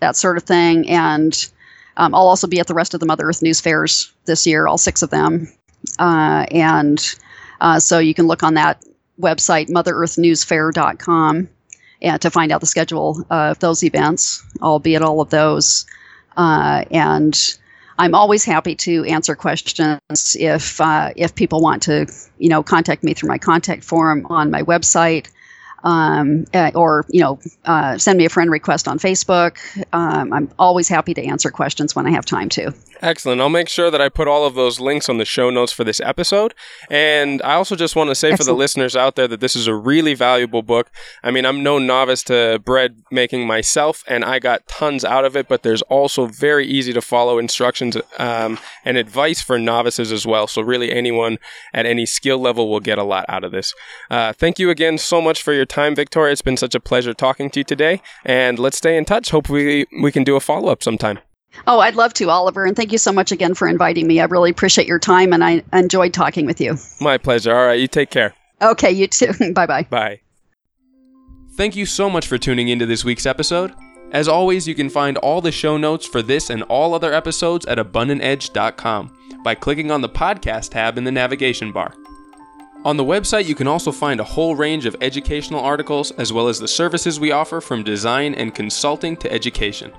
[0.00, 0.88] that sort of thing.
[0.90, 1.48] And
[1.96, 4.66] um, I'll also be at the rest of the Mother Earth News Fairs this year,
[4.66, 5.52] all six of them.
[6.00, 7.14] Uh, and
[7.60, 8.84] uh, so you can look on that
[9.20, 11.48] website, motherearthnewsfair.com,
[12.02, 14.44] and to find out the schedule of those events.
[14.60, 15.86] I'll be at all of those.
[16.36, 17.58] Uh, and
[17.98, 22.06] I'm always happy to answer questions if uh, if people want to,
[22.38, 25.28] you know, contact me through my contact form on my website
[25.84, 29.58] um, uh, or you know uh, send me a friend request on Facebook.
[29.92, 32.72] Um, I'm always happy to answer questions when I have time to.
[33.00, 33.40] Excellent.
[33.40, 35.84] I'll make sure that I put all of those links on the show notes for
[35.84, 36.54] this episode.
[36.90, 38.38] And I also just want to say Excellent.
[38.38, 40.90] for the listeners out there that this is a really valuable book.
[41.22, 45.36] I mean, I'm no novice to bread making myself, and I got tons out of
[45.36, 50.26] it, but there's also very easy to follow instructions um, and advice for novices as
[50.26, 50.46] well.
[50.46, 51.38] So, really, anyone
[51.72, 53.74] at any skill level will get a lot out of this.
[54.10, 56.32] Uh, thank you again so much for your time, Victoria.
[56.32, 58.02] It's been such a pleasure talking to you today.
[58.24, 59.30] And let's stay in touch.
[59.30, 61.20] Hopefully, we can do a follow up sometime.
[61.66, 62.64] Oh, I'd love to, Oliver.
[62.64, 64.20] And thank you so much again for inviting me.
[64.20, 66.76] I really appreciate your time and I enjoyed talking with you.
[67.00, 67.54] My pleasure.
[67.54, 67.80] All right.
[67.80, 68.34] You take care.
[68.62, 68.90] Okay.
[68.90, 69.32] You too.
[69.54, 69.86] bye bye.
[69.90, 70.20] Bye.
[71.56, 73.74] Thank you so much for tuning into this week's episode.
[74.12, 77.66] As always, you can find all the show notes for this and all other episodes
[77.66, 81.94] at abundantedge.com by clicking on the podcast tab in the navigation bar.
[82.84, 86.48] On the website, you can also find a whole range of educational articles as well
[86.48, 89.92] as the services we offer from design and consulting to education.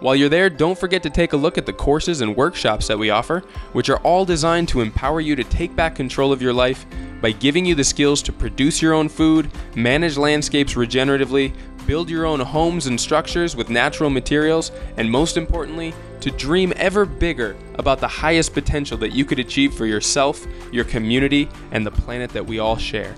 [0.00, 2.98] While you're there, don't forget to take a look at the courses and workshops that
[2.98, 3.40] we offer,
[3.74, 6.86] which are all designed to empower you to take back control of your life
[7.20, 11.52] by giving you the skills to produce your own food, manage landscapes regeneratively,
[11.86, 17.04] build your own homes and structures with natural materials, and most importantly, to dream ever
[17.04, 21.90] bigger about the highest potential that you could achieve for yourself, your community, and the
[21.90, 23.14] planet that we all share.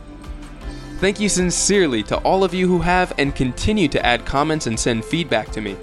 [0.99, 4.79] Thank you sincerely to all of you who have and continue to add comments and
[4.79, 5.77] send feedback to me.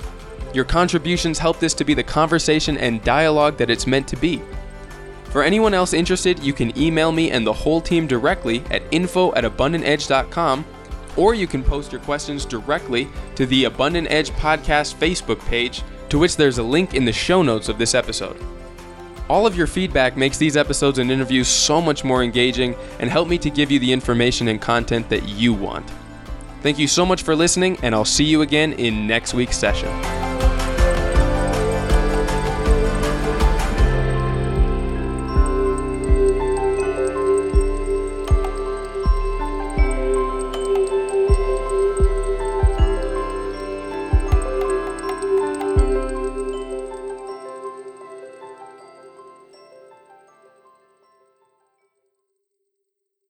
[0.54, 4.42] Your contributions help this to be the conversation and dialogue that it's meant to be.
[5.26, 9.34] For anyone else interested, you can email me and the whole team directly at info
[9.36, 10.66] at abundantedge.com,
[11.18, 16.18] or you can post your questions directly to the Abundant Edge Podcast Facebook page, to
[16.18, 18.38] which there's a link in the show notes of this episode.
[19.30, 23.28] All of your feedback makes these episodes and interviews so much more engaging and help
[23.28, 25.86] me to give you the information and content that you want.
[26.62, 29.90] Thank you so much for listening, and I'll see you again in next week's session.